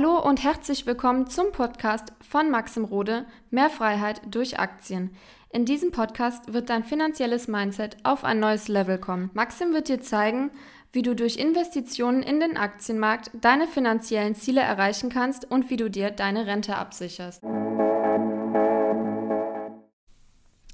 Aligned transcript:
Hallo 0.00 0.18
und 0.18 0.42
herzlich 0.42 0.86
willkommen 0.86 1.26
zum 1.26 1.52
Podcast 1.52 2.14
von 2.26 2.50
Maxim 2.50 2.84
Rode 2.84 3.26
Mehr 3.50 3.68
Freiheit 3.68 4.22
durch 4.30 4.58
Aktien. 4.58 5.14
In 5.50 5.66
diesem 5.66 5.90
Podcast 5.90 6.54
wird 6.54 6.70
dein 6.70 6.84
finanzielles 6.84 7.48
Mindset 7.48 7.98
auf 8.02 8.24
ein 8.24 8.40
neues 8.40 8.68
Level 8.68 8.96
kommen. 8.96 9.28
Maxim 9.34 9.74
wird 9.74 9.88
dir 9.88 10.00
zeigen, 10.00 10.52
wie 10.90 11.02
du 11.02 11.14
durch 11.14 11.36
Investitionen 11.36 12.22
in 12.22 12.40
den 12.40 12.56
Aktienmarkt 12.56 13.30
deine 13.42 13.68
finanziellen 13.68 14.34
Ziele 14.34 14.62
erreichen 14.62 15.10
kannst 15.10 15.50
und 15.50 15.68
wie 15.68 15.76
du 15.76 15.90
dir 15.90 16.10
deine 16.10 16.46
Rente 16.46 16.76
absicherst. 16.76 17.42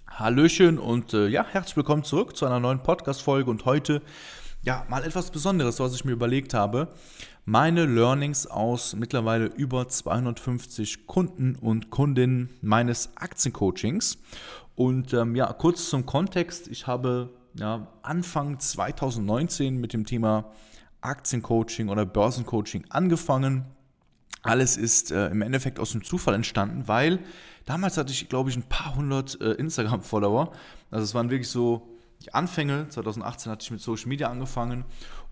Hallöchen 0.09 0.79
und 0.79 1.15
äh, 1.15 1.27
ja, 1.27 1.45
herzlich 1.51 1.77
willkommen 1.77 2.05
zurück 2.05 2.37
zu 2.37 2.47
einer 2.47 2.61
neuen 2.61 2.81
Podcast-Folge 2.81 3.51
und 3.51 3.65
heute 3.65 4.03
ja 4.67 4.85
mal 4.91 5.03
etwas 5.03 5.31
Besonderes, 5.31 5.81
was 5.81 5.95
ich 5.95 6.05
mir 6.05 6.13
überlegt 6.13 6.53
habe 6.53 6.93
meine 7.47 7.87
Learnings 7.87 8.49
aus 8.49 8.97
mittlerweile 8.97 9.47
über 9.47 9.89
250 9.89 11.07
Kunden 11.07 11.55
und 11.55 11.91
Kundinnen 11.91 12.51
meines 12.61 13.17
Aktiencoachings. 13.17 14.19
Und 14.75 15.15
ähm, 15.15 15.37
ja, 15.37 15.53
kurz 15.53 15.89
zum 15.89 16.05
Kontext. 16.05 16.67
Ich 16.67 16.89
habe 16.89 17.31
ja, 17.55 17.87
Anfang 18.03 18.59
2019 18.59 19.77
mit 19.77 19.93
dem 19.93 20.05
Thema 20.05 20.53
Aktiencoaching 21.01 21.89
oder 21.89 22.05
Börsencoaching 22.05 22.85
angefangen. 22.89 23.65
Alles 24.43 24.77
ist 24.77 25.13
äh, 25.13 25.29
im 25.29 25.41
Endeffekt 25.41 25.79
aus 25.79 25.93
dem 25.93 26.03
Zufall 26.03 26.35
entstanden, 26.35 26.89
weil 26.89 27.21
damals 27.65 27.97
hatte 27.97 28.13
ich, 28.13 28.29
glaube 28.29 28.51
ich, 28.51 28.57
ein 28.57 28.69
paar 28.69 28.97
hundert 28.97 29.41
äh, 29.41 29.53
Instagram-Follower. 29.53 30.51
Also 30.91 31.05
es 31.05 31.15
waren 31.15 31.31
wirklich 31.31 31.49
so 31.49 31.96
die 32.25 32.35
Anfänge. 32.35 32.89
2018 32.89 33.53
hatte 33.53 33.63
ich 33.65 33.71
mit 33.71 33.81
Social 33.81 34.09
Media 34.09 34.29
angefangen. 34.29 34.85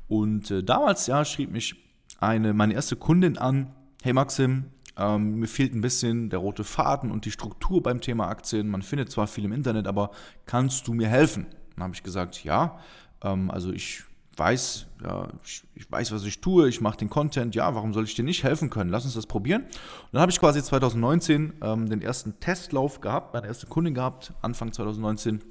Und 0.09 0.51
äh, 0.51 0.63
damals, 0.63 1.07
ja, 1.07 1.25
schrieb 1.25 1.51
mich 1.51 1.77
eine, 2.19 2.53
meine 2.53 2.75
erste 2.75 2.97
Kundin 2.97 3.39
an, 3.39 3.75
hey 4.03 4.13
Maxim, 4.13 4.67
ähm, 4.97 5.41
mir 5.41 5.49
fehlt 5.49 5.75
ein 5.75 5.81
bisschen 5.81 6.31
der 6.31 6.39
rote 6.39 6.65
Faden 6.65 7.11
und 7.11 7.25
die 7.25 7.31
Struktur 7.31 7.83
beim 7.83 8.01
Thema 8.01 8.29
Aktien. 8.29 8.69
Man 8.69 8.83
findet 8.83 9.11
zwar 9.11 9.27
viel 9.27 9.45
im 9.45 9.53
Internet, 9.53 9.87
aber 9.87 10.11
kannst 10.47 10.87
du 10.87 10.95
mir 10.95 11.09
helfen? 11.09 11.47
Dann 11.75 11.85
habe 11.85 11.95
ich 11.95 12.03
gesagt, 12.03 12.45
ja, 12.45 12.79
ähm, 13.23 13.51
also 13.51 13.73
ich 13.73 14.05
weiß, 14.37 14.87
ja, 15.03 15.29
ich, 15.45 15.65
ich, 15.75 15.91
weiß, 15.91 16.13
was 16.13 16.25
ich 16.25 16.41
tue, 16.41 16.69
ich 16.69 16.81
mache 16.81 16.97
den 16.97 17.11
Content, 17.11 17.55
ja, 17.55 17.75
warum 17.75 17.93
soll 17.93 18.05
ich 18.05 18.15
dir 18.15 18.25
nicht 18.25 18.43
helfen 18.43 18.71
können? 18.71 18.91
Lass 18.91 19.05
uns 19.05 19.15
das 19.15 19.27
probieren. 19.27 19.63
Und 19.63 19.71
dann 20.13 20.21
habe 20.23 20.33
ich 20.33 20.41
quasi 20.41 20.63
2019 20.63 21.55
ähm, 21.63 21.89
den 21.89 22.03
ersten 22.03 22.39
Testlauf 22.41 23.01
gehabt, 23.01 23.35
meine 23.35 23.47
erste 23.47 23.67
Kundin 23.67 23.95
gehabt, 23.95 24.33
Anfang 24.43 24.73
2019. 24.73 25.43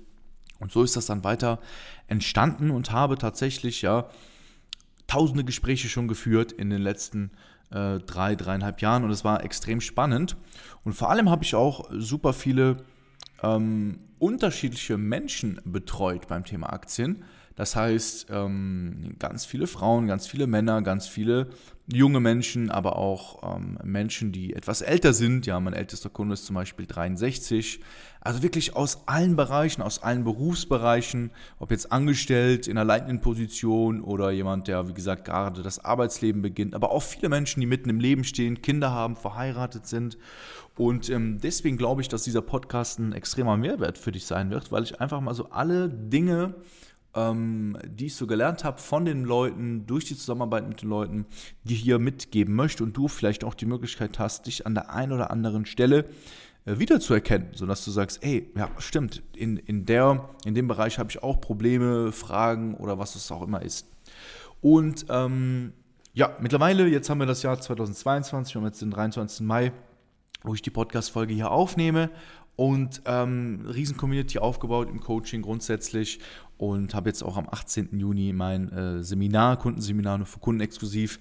Und 0.63 0.71
so 0.71 0.81
ist 0.81 0.95
das 0.95 1.07
dann 1.07 1.25
weiter 1.25 1.59
entstanden 2.07 2.71
und 2.71 2.93
habe 2.93 3.17
tatsächlich 3.17 3.81
ja 3.81 4.07
tausende 5.07 5.43
Gespräche 5.43 5.89
schon 5.89 6.07
geführt 6.07 6.53
in 6.53 6.69
den 6.69 6.81
letzten 6.81 7.31
äh, 7.69 7.99
drei, 7.99 8.35
dreieinhalb 8.35 8.79
Jahren 8.79 9.03
und 9.03 9.11
es 9.11 9.25
war 9.25 9.43
extrem 9.43 9.81
spannend. 9.81 10.37
Und 10.85 10.93
vor 10.93 11.09
allem 11.09 11.29
habe 11.29 11.43
ich 11.43 11.53
auch 11.53 11.89
super 11.91 12.31
viele 12.31 12.77
ähm, 13.43 13.99
unterschiedliche 14.19 14.97
Menschen 14.97 15.59
betreut 15.65 16.29
beim 16.29 16.45
Thema 16.45 16.71
Aktien. 16.71 17.25
Das 17.55 17.75
heißt, 17.75 18.27
ähm, 18.31 19.15
ganz 19.19 19.45
viele 19.45 19.67
Frauen, 19.67 20.07
ganz 20.07 20.27
viele 20.27 20.47
Männer, 20.47 20.81
ganz 20.81 21.07
viele 21.07 21.49
junge 21.91 22.19
Menschen, 22.19 22.71
aber 22.71 22.97
auch 22.97 23.57
ähm, 23.57 23.77
Menschen, 23.83 24.31
die 24.31 24.53
etwas 24.53 24.81
älter 24.81 25.13
sind. 25.13 25.45
Ja, 25.45 25.59
mein 25.59 25.73
ältester 25.73 26.09
Kunde 26.09 26.33
ist 26.33 26.45
zum 26.45 26.55
Beispiel 26.55 26.87
63. 26.87 27.79
Also 28.21 28.41
wirklich 28.41 28.75
aus 28.75 29.03
allen 29.05 29.35
Bereichen, 29.35 29.81
aus 29.81 30.01
allen 30.01 30.23
Berufsbereichen, 30.23 31.31
ob 31.59 31.71
jetzt 31.71 31.91
angestellt 31.91 32.67
in 32.67 32.77
einer 32.77 32.85
leitenden 32.85 33.19
Position 33.19 34.01
oder 34.01 34.31
jemand, 34.31 34.67
der, 34.67 34.87
wie 34.87 34.93
gesagt, 34.93 35.25
gerade 35.25 35.61
das 35.61 35.83
Arbeitsleben 35.83 36.41
beginnt, 36.41 36.73
aber 36.73 36.91
auch 36.91 37.03
viele 37.03 37.27
Menschen, 37.27 37.59
die 37.59 37.67
mitten 37.67 37.89
im 37.89 37.99
Leben 37.99 38.23
stehen, 38.23 38.61
Kinder 38.61 38.91
haben, 38.91 39.17
verheiratet 39.17 39.85
sind. 39.85 40.17
Und 40.75 41.09
ähm, 41.09 41.39
deswegen 41.39 41.77
glaube 41.77 42.01
ich, 42.01 42.07
dass 42.07 42.23
dieser 42.23 42.41
Podcast 42.41 42.97
ein 42.97 43.11
extremer 43.11 43.57
Mehrwert 43.57 43.97
für 43.97 44.11
dich 44.11 44.25
sein 44.25 44.49
wird, 44.49 44.71
weil 44.71 44.83
ich 44.83 45.01
einfach 45.01 45.19
mal 45.19 45.35
so 45.35 45.49
alle 45.49 45.89
Dinge 45.89 46.55
ähm, 47.15 47.77
die 47.85 48.07
ich 48.07 48.15
so 48.15 48.27
gelernt 48.27 48.63
habe 48.63 48.79
von 48.79 49.05
den 49.05 49.23
Leuten, 49.23 49.85
durch 49.85 50.05
die 50.05 50.17
Zusammenarbeit 50.17 50.67
mit 50.67 50.81
den 50.81 50.89
Leuten, 50.89 51.25
die 51.63 51.75
hier 51.75 51.99
mitgeben 51.99 52.55
möchte 52.55 52.83
und 52.83 52.95
du 52.97 53.07
vielleicht 53.07 53.43
auch 53.43 53.53
die 53.53 53.65
Möglichkeit 53.65 54.19
hast, 54.19 54.47
dich 54.47 54.65
an 54.65 54.73
der 54.73 54.89
einen 54.89 55.11
oder 55.11 55.31
anderen 55.31 55.65
Stelle 55.65 56.05
äh, 56.65 56.79
wiederzuerkennen, 56.79 57.49
sodass 57.53 57.85
du 57.85 57.91
sagst, 57.91 58.23
ey, 58.23 58.51
ja, 58.55 58.69
stimmt, 58.77 59.21
in, 59.35 59.57
in, 59.57 59.85
der, 59.85 60.29
in 60.45 60.55
dem 60.55 60.67
Bereich 60.67 60.97
habe 60.97 61.09
ich 61.09 61.21
auch 61.21 61.39
Probleme, 61.41 62.11
Fragen 62.11 62.75
oder 62.75 62.97
was 62.97 63.15
es 63.15 63.31
auch 63.31 63.41
immer 63.41 63.61
ist. 63.61 63.87
Und 64.61 65.05
ähm, 65.09 65.73
ja, 66.13 66.37
mittlerweile, 66.39 66.87
jetzt 66.87 67.09
haben 67.09 67.19
wir 67.19 67.25
das 67.25 67.43
Jahr 67.43 67.59
2022, 67.59 68.55
wir 68.55 68.61
haben 68.61 68.67
jetzt 68.67 68.81
den 68.81 68.91
23. 68.91 69.45
Mai, 69.45 69.73
wo 70.43 70.53
ich 70.53 70.61
die 70.61 70.69
Podcast-Folge 70.69 71.33
hier 71.33 71.51
aufnehme 71.51 72.09
und 72.55 73.01
ähm, 73.05 73.65
riesen 73.73 73.97
Community 73.97 74.37
aufgebaut 74.39 74.89
im 74.89 74.99
Coaching 74.99 75.41
grundsätzlich 75.41 76.19
und 76.57 76.93
habe 76.93 77.09
jetzt 77.09 77.23
auch 77.23 77.37
am 77.37 77.49
18. 77.49 77.97
Juni 77.99 78.31
mein 78.33 78.71
äh, 78.71 79.03
Seminar, 79.03 79.57
Kundenseminar 79.57 80.17
nur 80.17 80.27
für 80.27 80.39
Kunden 80.39 80.61
exklusiv 80.61 81.19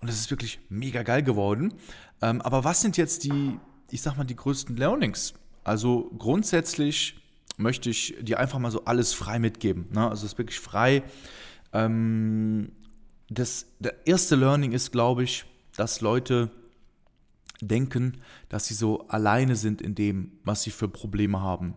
und 0.00 0.08
das 0.08 0.16
ist 0.18 0.30
wirklich 0.30 0.58
mega 0.68 1.02
geil 1.02 1.22
geworden. 1.22 1.74
Ähm, 2.20 2.40
aber 2.42 2.64
was 2.64 2.80
sind 2.80 2.96
jetzt 2.96 3.24
die, 3.24 3.58
ich 3.90 4.02
sag 4.02 4.16
mal, 4.16 4.24
die 4.24 4.36
größten 4.36 4.76
Learnings? 4.76 5.34
Also 5.64 6.10
grundsätzlich 6.18 7.16
möchte 7.56 7.90
ich 7.90 8.16
dir 8.20 8.40
einfach 8.40 8.58
mal 8.58 8.70
so 8.70 8.84
alles 8.84 9.12
frei 9.12 9.38
mitgeben. 9.38 9.86
Ne? 9.92 10.08
Also 10.08 10.26
es 10.26 10.32
ist 10.32 10.38
wirklich 10.38 10.58
frei. 10.58 11.02
Ähm, 11.72 12.72
das, 13.30 13.66
der 13.78 14.06
erste 14.06 14.36
Learning 14.36 14.72
ist, 14.72 14.90
glaube 14.90 15.22
ich, 15.22 15.44
dass 15.76 16.00
Leute 16.00 16.50
denken, 17.66 18.18
dass 18.48 18.66
sie 18.66 18.74
so 18.74 19.06
alleine 19.08 19.56
sind 19.56 19.80
in 19.80 19.94
dem, 19.94 20.32
was 20.44 20.62
sie 20.62 20.70
für 20.70 20.88
Probleme 20.88 21.40
haben. 21.40 21.74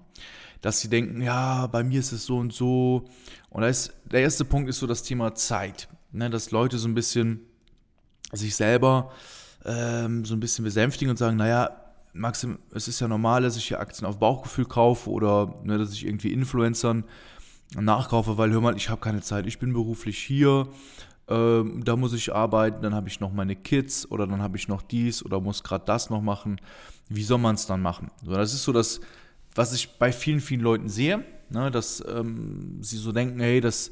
Dass 0.62 0.82
sie 0.82 0.90
denken, 0.90 1.22
ja, 1.22 1.68
bei 1.68 1.84
mir 1.84 2.00
ist 2.00 2.12
es 2.12 2.26
so 2.26 2.38
und 2.38 2.54
so. 2.54 3.06
Und 3.50 3.62
da 3.62 3.68
ist, 3.68 3.94
der 4.06 4.22
erste 4.22 4.46
Punkt 4.46 4.70
ist 4.70 4.80
so 4.80 4.88
das 4.88 5.04
Thema 5.04 5.36
Zeit. 5.36 5.88
Ne, 6.12 6.30
dass 6.30 6.52
Leute 6.52 6.78
so 6.78 6.88
ein 6.88 6.96
bisschen 6.96 7.42
sich 8.32 8.56
selber 8.56 9.12
ähm, 9.66 10.24
so 10.26 10.34
ein 10.34 10.40
bisschen 10.40 10.64
besänftigen 10.64 11.10
und 11.10 11.18
sagen, 11.18 11.38
naja, 11.38 11.70
Maxim, 12.14 12.60
es 12.72 12.88
ist 12.88 13.02
ja 13.02 13.08
normal, 13.08 13.42
dass 13.42 13.58
ich 13.58 13.68
hier 13.68 13.80
Aktien 13.80 14.08
auf 14.08 14.20
Bauchgefühl 14.20 14.66
kaufe 14.66 15.10
oder 15.10 15.60
ne, 15.64 15.78
dass 15.78 15.92
ich 15.92 16.06
irgendwie 16.06 16.32
Influencern 16.32 17.04
nachkaufe, 17.76 18.38
weil 18.38 18.52
hör 18.52 18.62
mal, 18.62 18.78
ich 18.78 18.90
habe 18.90 19.02
keine 19.02 19.22
Zeit, 19.22 19.48
ich 19.48 19.60
bin 19.60 19.74
beruflich 19.74 20.18
hier, 20.18 20.70
ähm, 21.28 21.84
da 21.84 21.96
muss 21.96 22.14
ich 22.14 22.34
arbeiten, 22.34 22.84
dann 22.84 22.94
habe 22.94 23.08
ich 23.08 23.20
noch 23.20 23.34
meine 23.34 23.56
Kids 23.56 24.10
oder 24.10 24.28
dann 24.28 24.42
habe 24.42 24.58
ich 24.58 24.68
noch 24.68 24.82
dies 24.82 25.26
oder 25.26 25.40
muss 25.40 25.64
gerade 25.64 25.86
das 25.86 26.10
noch 26.10 26.22
machen. 26.22 26.62
Wie 27.10 27.24
soll 27.24 27.40
man 27.40 27.56
es 27.56 27.66
dann 27.66 27.82
machen? 27.82 28.12
So, 28.24 28.32
das 28.32 28.54
ist 28.54 28.64
so 28.64 28.72
das, 28.72 29.00
was 29.56 29.74
ich 29.74 29.98
bei 29.98 30.12
vielen, 30.12 30.40
vielen 30.40 30.62
Leuten 30.62 30.88
sehe, 30.88 31.24
ne, 31.50 31.72
dass 31.72 32.04
ähm, 32.08 32.78
sie 32.82 32.98
so 32.98 33.12
denken, 33.12 33.40
hey, 33.40 33.60
das, 33.60 33.90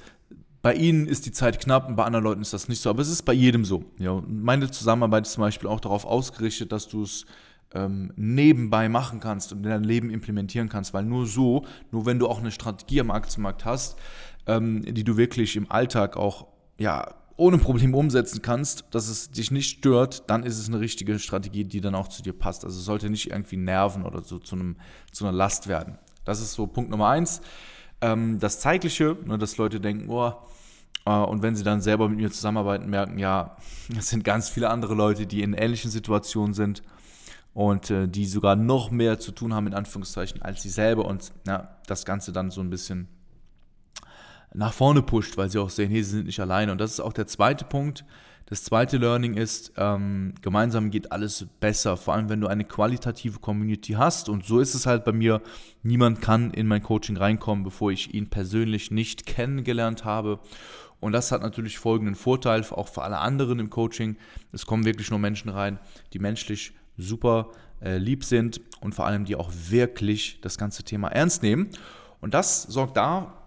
bei 0.61 0.75
ihnen 0.75 1.07
ist 1.07 1.25
die 1.25 1.31
Zeit 1.31 1.59
knapp 1.59 1.87
und 1.87 1.95
bei 1.95 2.03
anderen 2.03 2.23
Leuten 2.23 2.41
ist 2.41 2.53
das 2.53 2.69
nicht 2.69 2.81
so. 2.81 2.89
Aber 2.89 3.01
es 3.01 3.09
ist 3.09 3.23
bei 3.23 3.33
jedem 3.33 3.65
so. 3.65 3.83
Ja, 3.97 4.21
meine 4.27 4.69
Zusammenarbeit 4.69 5.25
ist 5.25 5.33
zum 5.33 5.41
Beispiel 5.41 5.69
auch 5.69 5.79
darauf 5.79 6.05
ausgerichtet, 6.05 6.71
dass 6.71 6.87
du 6.87 7.03
es 7.03 7.25
ähm, 7.73 8.13
nebenbei 8.15 8.89
machen 8.89 9.19
kannst 9.19 9.51
und 9.51 9.63
in 9.63 9.69
dein 9.71 9.83
Leben 9.83 10.11
implementieren 10.11 10.69
kannst, 10.69 10.93
weil 10.93 11.03
nur 11.03 11.25
so, 11.25 11.65
nur 11.91 12.05
wenn 12.05 12.19
du 12.19 12.27
auch 12.27 12.39
eine 12.39 12.51
Strategie 12.51 13.01
am 13.01 13.09
Aktienmarkt 13.09 13.65
hast, 13.65 13.97
ähm, 14.45 14.83
die 14.83 15.03
du 15.03 15.17
wirklich 15.17 15.55
im 15.55 15.71
Alltag 15.71 16.15
auch 16.15 16.53
ja, 16.77 17.13
ohne 17.35 17.57
Probleme 17.57 17.97
umsetzen 17.97 18.41
kannst, 18.41 18.85
dass 18.91 19.07
es 19.07 19.31
dich 19.31 19.51
nicht 19.51 19.69
stört, 19.69 20.29
dann 20.29 20.43
ist 20.43 20.59
es 20.59 20.67
eine 20.67 20.79
richtige 20.79 21.17
Strategie, 21.19 21.63
die 21.63 21.81
dann 21.81 21.95
auch 21.95 22.07
zu 22.07 22.21
dir 22.21 22.33
passt. 22.33 22.63
Also 22.63 22.77
es 22.77 22.85
sollte 22.85 23.09
nicht 23.09 23.31
irgendwie 23.31 23.57
nerven 23.57 24.03
oder 24.03 24.21
so 24.21 24.37
zu, 24.39 24.55
einem, 24.55 24.75
zu 25.11 25.25
einer 25.25 25.35
Last 25.35 25.67
werden. 25.67 25.97
Das 26.25 26.39
ist 26.39 26.53
so 26.53 26.67
Punkt 26.67 26.91
Nummer 26.91 27.09
eins. 27.09 27.41
Ähm, 28.01 28.39
das 28.39 28.59
Zeitliche, 28.59 29.17
ne, 29.25 29.37
dass 29.37 29.57
Leute 29.57 29.79
denken, 29.79 30.09
oh, 30.09 30.33
äh, 31.05 31.11
und 31.11 31.41
wenn 31.41 31.55
sie 31.55 31.63
dann 31.63 31.81
selber 31.81 32.07
mit 32.07 32.19
mir 32.19 32.31
zusammenarbeiten, 32.31 32.89
merken, 32.89 33.17
ja, 33.17 33.57
es 33.97 34.09
sind 34.09 34.23
ganz 34.23 34.49
viele 34.49 34.69
andere 34.69 34.93
Leute, 34.93 35.25
die 35.25 35.41
in 35.41 35.53
ähnlichen 35.53 35.89
Situationen 35.89 36.53
sind 36.53 36.83
und 37.53 37.89
äh, 37.89 38.07
die 38.07 38.25
sogar 38.25 38.55
noch 38.55 38.91
mehr 38.91 39.19
zu 39.19 39.31
tun 39.31 39.53
haben, 39.53 39.67
in 39.67 39.73
Anführungszeichen, 39.73 40.41
als 40.41 40.61
sie 40.61 40.69
selber 40.69 41.05
und 41.05 41.31
ja, 41.47 41.77
das 41.87 42.05
Ganze 42.05 42.31
dann 42.31 42.51
so 42.51 42.61
ein 42.61 42.69
bisschen 42.69 43.07
nach 44.53 44.73
vorne 44.73 45.01
pusht, 45.01 45.37
weil 45.37 45.49
sie 45.49 45.59
auch 45.59 45.69
sehen, 45.69 45.89
hey, 45.89 46.03
sie 46.03 46.17
sind 46.17 46.25
nicht 46.27 46.39
alleine. 46.39 46.71
Und 46.71 46.79
das 46.79 46.91
ist 46.91 46.99
auch 46.99 47.13
der 47.13 47.27
zweite 47.27 47.65
Punkt. 47.65 48.05
Das 48.45 48.63
zweite 48.63 48.97
Learning 48.97 49.35
ist, 49.35 49.73
ähm, 49.77 50.33
gemeinsam 50.41 50.91
geht 50.91 51.11
alles 51.11 51.47
besser, 51.59 51.95
vor 51.97 52.13
allem 52.13 52.29
wenn 52.29 52.41
du 52.41 52.47
eine 52.47 52.65
qualitative 52.65 53.39
Community 53.39 53.93
hast. 53.93 54.29
Und 54.29 54.45
so 54.45 54.59
ist 54.59 54.75
es 54.75 54.85
halt 54.85 55.05
bei 55.05 55.13
mir. 55.13 55.41
Niemand 55.81 56.21
kann 56.21 56.51
in 56.51 56.67
mein 56.67 56.83
Coaching 56.83 57.17
reinkommen, 57.17 57.63
bevor 57.63 57.91
ich 57.91 58.13
ihn 58.13 58.29
persönlich 58.29 58.91
nicht 58.91 59.25
kennengelernt 59.25 60.03
habe. 60.03 60.39
Und 60.99 61.13
das 61.13 61.31
hat 61.31 61.41
natürlich 61.41 61.79
folgenden 61.79 62.15
Vorteil, 62.15 62.63
auch 62.71 62.89
für 62.89 63.01
alle 63.01 63.19
anderen 63.19 63.59
im 63.59 63.69
Coaching. 63.69 64.17
Es 64.51 64.65
kommen 64.65 64.85
wirklich 64.85 65.09
nur 65.09 65.19
Menschen 65.19 65.49
rein, 65.49 65.79
die 66.13 66.19
menschlich 66.19 66.73
super 66.97 67.49
äh, 67.81 67.97
lieb 67.97 68.23
sind 68.23 68.61
und 68.81 68.93
vor 68.93 69.05
allem 69.05 69.25
die 69.25 69.35
auch 69.35 69.51
wirklich 69.69 70.39
das 70.41 70.57
ganze 70.57 70.83
Thema 70.83 71.07
ernst 71.07 71.43
nehmen. 71.43 71.69
Und 72.21 72.33
das 72.33 72.63
sorgt 72.63 72.97
da 72.97 73.42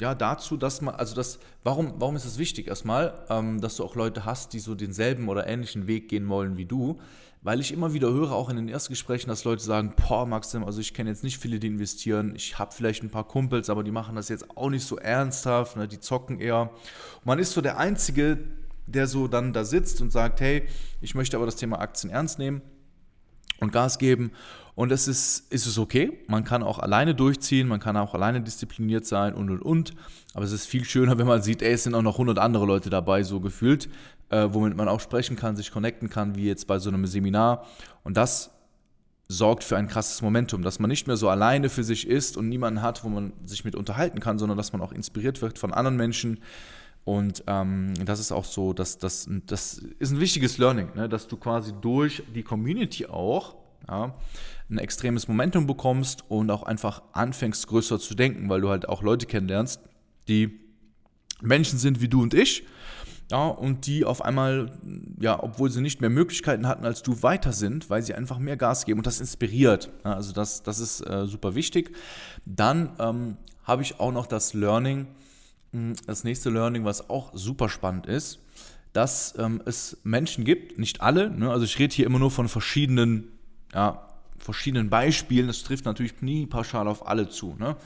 ja, 0.00 0.14
dazu, 0.14 0.56
dass 0.56 0.80
man, 0.80 0.94
also 0.94 1.14
das, 1.14 1.38
warum, 1.62 1.94
warum 1.98 2.16
ist 2.16 2.24
es 2.24 2.38
wichtig 2.38 2.68
erstmal, 2.68 3.14
ähm, 3.28 3.60
dass 3.60 3.76
du 3.76 3.84
auch 3.84 3.94
Leute 3.94 4.24
hast, 4.24 4.52
die 4.54 4.58
so 4.58 4.74
denselben 4.74 5.28
oder 5.28 5.46
ähnlichen 5.46 5.86
Weg 5.86 6.08
gehen 6.08 6.28
wollen 6.28 6.56
wie 6.56 6.64
du? 6.64 6.98
Weil 7.42 7.60
ich 7.60 7.72
immer 7.72 7.94
wieder 7.94 8.10
höre, 8.10 8.32
auch 8.32 8.50
in 8.50 8.56
den 8.56 8.68
Erstgesprächen, 8.68 9.28
dass 9.28 9.44
Leute 9.44 9.62
sagen, 9.62 9.94
boah, 9.96 10.26
Maxim, 10.26 10.64
also 10.64 10.80
ich 10.80 10.92
kenne 10.92 11.10
jetzt 11.10 11.24
nicht 11.24 11.38
viele, 11.38 11.58
die 11.58 11.68
investieren, 11.68 12.34
ich 12.34 12.58
habe 12.58 12.72
vielleicht 12.72 13.02
ein 13.02 13.10
paar 13.10 13.24
Kumpels, 13.24 13.70
aber 13.70 13.82
die 13.82 13.90
machen 13.90 14.16
das 14.16 14.28
jetzt 14.28 14.56
auch 14.56 14.68
nicht 14.68 14.86
so 14.86 14.96
ernsthaft, 14.96 15.76
ne, 15.76 15.88
die 15.88 16.00
zocken 16.00 16.38
eher. 16.40 16.62
Und 16.62 17.26
man 17.26 17.38
ist 17.38 17.52
so 17.52 17.60
der 17.60 17.78
Einzige, 17.78 18.38
der 18.86 19.06
so 19.06 19.28
dann 19.28 19.52
da 19.52 19.64
sitzt 19.64 20.00
und 20.00 20.10
sagt, 20.10 20.40
hey, 20.40 20.66
ich 21.00 21.14
möchte 21.14 21.36
aber 21.36 21.46
das 21.46 21.56
Thema 21.56 21.78
Aktien 21.78 22.10
ernst 22.10 22.38
nehmen 22.38 22.62
und 23.60 23.72
Gas 23.72 23.98
geben. 23.98 24.32
Und 24.74 24.92
es 24.92 25.08
ist, 25.08 25.52
ist 25.52 25.66
es 25.66 25.78
okay. 25.78 26.18
Man 26.26 26.44
kann 26.44 26.62
auch 26.62 26.78
alleine 26.78 27.14
durchziehen, 27.14 27.68
man 27.68 27.80
kann 27.80 27.96
auch 27.96 28.14
alleine 28.14 28.40
diszipliniert 28.40 29.06
sein 29.06 29.34
und 29.34 29.50
und 29.50 29.62
und. 29.62 29.94
Aber 30.34 30.44
es 30.44 30.52
ist 30.52 30.66
viel 30.66 30.84
schöner, 30.84 31.18
wenn 31.18 31.26
man 31.26 31.42
sieht, 31.42 31.62
ey, 31.62 31.72
es 31.72 31.84
sind 31.84 31.94
auch 31.94 32.02
noch 32.02 32.14
100 32.14 32.38
andere 32.38 32.66
Leute 32.66 32.90
dabei, 32.90 33.22
so 33.22 33.40
gefühlt, 33.40 33.88
äh, 34.30 34.48
womit 34.50 34.76
man 34.76 34.88
auch 34.88 35.00
sprechen 35.00 35.36
kann, 35.36 35.56
sich 35.56 35.70
connecten 35.70 36.08
kann, 36.08 36.36
wie 36.36 36.46
jetzt 36.46 36.66
bei 36.66 36.78
so 36.78 36.88
einem 36.88 37.06
Seminar. 37.06 37.66
Und 38.04 38.16
das 38.16 38.50
sorgt 39.28 39.62
für 39.62 39.76
ein 39.76 39.86
krasses 39.86 40.22
Momentum, 40.22 40.62
dass 40.62 40.80
man 40.80 40.88
nicht 40.88 41.06
mehr 41.06 41.16
so 41.16 41.28
alleine 41.28 41.68
für 41.68 41.84
sich 41.84 42.06
ist 42.08 42.36
und 42.36 42.48
niemanden 42.48 42.82
hat, 42.82 43.04
wo 43.04 43.08
man 43.08 43.32
sich 43.44 43.64
mit 43.64 43.76
unterhalten 43.76 44.18
kann, 44.18 44.38
sondern 44.38 44.58
dass 44.58 44.72
man 44.72 44.82
auch 44.82 44.92
inspiriert 44.92 45.40
wird 45.40 45.58
von 45.58 45.72
anderen 45.72 45.96
Menschen. 45.96 46.40
Und 47.04 47.44
ähm, 47.46 47.94
das 48.04 48.18
ist 48.18 48.32
auch 48.32 48.44
so, 48.44 48.72
dass 48.72 48.98
das, 48.98 49.28
das 49.46 49.78
ist 49.98 50.10
ein 50.10 50.20
wichtiges 50.20 50.58
Learning, 50.58 50.88
ne? 50.96 51.08
dass 51.08 51.28
du 51.28 51.36
quasi 51.36 51.72
durch 51.80 52.24
die 52.34 52.42
Community 52.42 53.06
auch 53.06 53.54
ja, 53.88 54.14
ein 54.70 54.78
extremes 54.78 55.28
Momentum 55.28 55.66
bekommst 55.66 56.24
und 56.28 56.50
auch 56.50 56.62
einfach 56.62 57.02
anfängst 57.12 57.66
größer 57.66 57.98
zu 57.98 58.14
denken, 58.14 58.48
weil 58.48 58.60
du 58.60 58.68
halt 58.68 58.88
auch 58.88 59.02
Leute 59.02 59.26
kennenlernst, 59.26 59.80
die 60.28 60.60
Menschen 61.42 61.78
sind 61.78 62.00
wie 62.00 62.08
du 62.08 62.22
und 62.22 62.34
ich. 62.34 62.64
Ja, 63.30 63.46
und 63.46 63.86
die 63.86 64.04
auf 64.04 64.24
einmal, 64.24 64.72
ja, 65.20 65.40
obwohl 65.40 65.70
sie 65.70 65.80
nicht 65.80 66.00
mehr 66.00 66.10
Möglichkeiten 66.10 66.66
hatten 66.66 66.84
als 66.84 67.02
du, 67.04 67.22
weiter 67.22 67.52
sind, 67.52 67.88
weil 67.88 68.02
sie 68.02 68.12
einfach 68.12 68.40
mehr 68.40 68.56
Gas 68.56 68.84
geben 68.84 68.98
und 68.98 69.06
das 69.06 69.20
inspiriert. 69.20 69.88
Ja, 70.04 70.14
also 70.14 70.32
das, 70.32 70.64
das 70.64 70.80
ist 70.80 71.00
äh, 71.02 71.26
super 71.26 71.54
wichtig. 71.54 71.94
Dann 72.44 72.90
ähm, 72.98 73.36
habe 73.62 73.82
ich 73.82 74.00
auch 74.00 74.10
noch 74.10 74.26
das 74.26 74.52
Learning, 74.52 75.06
hm, 75.72 75.94
das 76.06 76.24
nächste 76.24 76.50
Learning, 76.50 76.84
was 76.84 77.08
auch 77.08 77.30
super 77.32 77.68
spannend 77.68 78.06
ist, 78.06 78.40
dass 78.92 79.34
ähm, 79.38 79.62
es 79.64 79.98
Menschen 80.02 80.44
gibt, 80.44 80.78
nicht 80.78 81.00
alle, 81.00 81.30
ne, 81.30 81.52
also 81.52 81.64
ich 81.64 81.78
rede 81.78 81.94
hier 81.94 82.06
immer 82.06 82.18
nur 82.18 82.32
von 82.32 82.48
verschiedenen 82.48 83.30
ja, 83.74 84.08
verschiedenen 84.38 84.90
Beispielen. 84.90 85.46
Das 85.46 85.62
trifft 85.62 85.84
natürlich 85.84 86.22
nie 86.22 86.46
pauschal 86.46 86.88
auf 86.88 87.06
alle 87.06 87.28
zu. 87.28 87.54
Ne? 87.58 87.76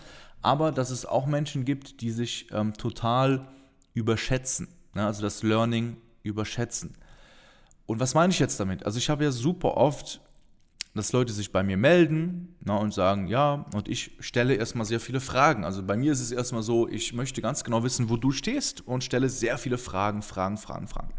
Aber 0.43 0.73
dass 0.73 0.91
es 0.91 1.07
auch 1.07 1.27
Menschen 1.27 1.65
gibt, 1.65 2.01
die 2.01 2.11
sich 2.11 2.49
ähm, 2.53 2.75
total 2.75 3.47
überschätzen. 3.95 4.69
Ne? 4.95 5.05
Also 5.05 5.23
das 5.23 5.43
Learning 5.43 5.97
überschätzen. 6.23 6.95
Und 7.87 8.01
was 8.01 8.15
meine 8.15 8.33
ich 8.33 8.39
jetzt 8.39 8.59
damit? 8.61 8.85
Also 8.87 8.99
ich 8.99 9.11
habe 9.11 9.25
ja 9.25 9.31
super 9.31 9.77
oft, 9.77 10.21
dass 10.95 11.13
Leute 11.13 11.33
sich 11.33 11.51
bei 11.53 11.63
mir 11.63 11.77
melden 11.77 12.55
na, 12.61 12.77
und 12.77 12.95
sagen, 12.95 13.27
ja, 13.27 13.67
und 13.75 13.89
ich 13.89 14.13
stelle 14.21 14.55
erstmal 14.55 14.87
sehr 14.87 15.01
viele 15.01 15.21
Fragen. 15.21 15.65
Also 15.65 15.83
bei 15.83 15.97
mir 15.97 16.13
ist 16.13 16.21
es 16.21 16.31
erstmal 16.31 16.63
so, 16.63 16.89
ich 16.89 17.13
möchte 17.13 17.43
ganz 17.43 17.65
genau 17.65 17.83
wissen, 17.83 18.09
wo 18.09 18.17
du 18.17 18.31
stehst 18.31 18.87
und 18.87 19.03
stelle 19.03 19.29
sehr 19.29 19.59
viele 19.59 19.77
Fragen, 19.77 20.23
Fragen, 20.23 20.57
Fragen, 20.57 20.87
Fragen. 20.87 21.13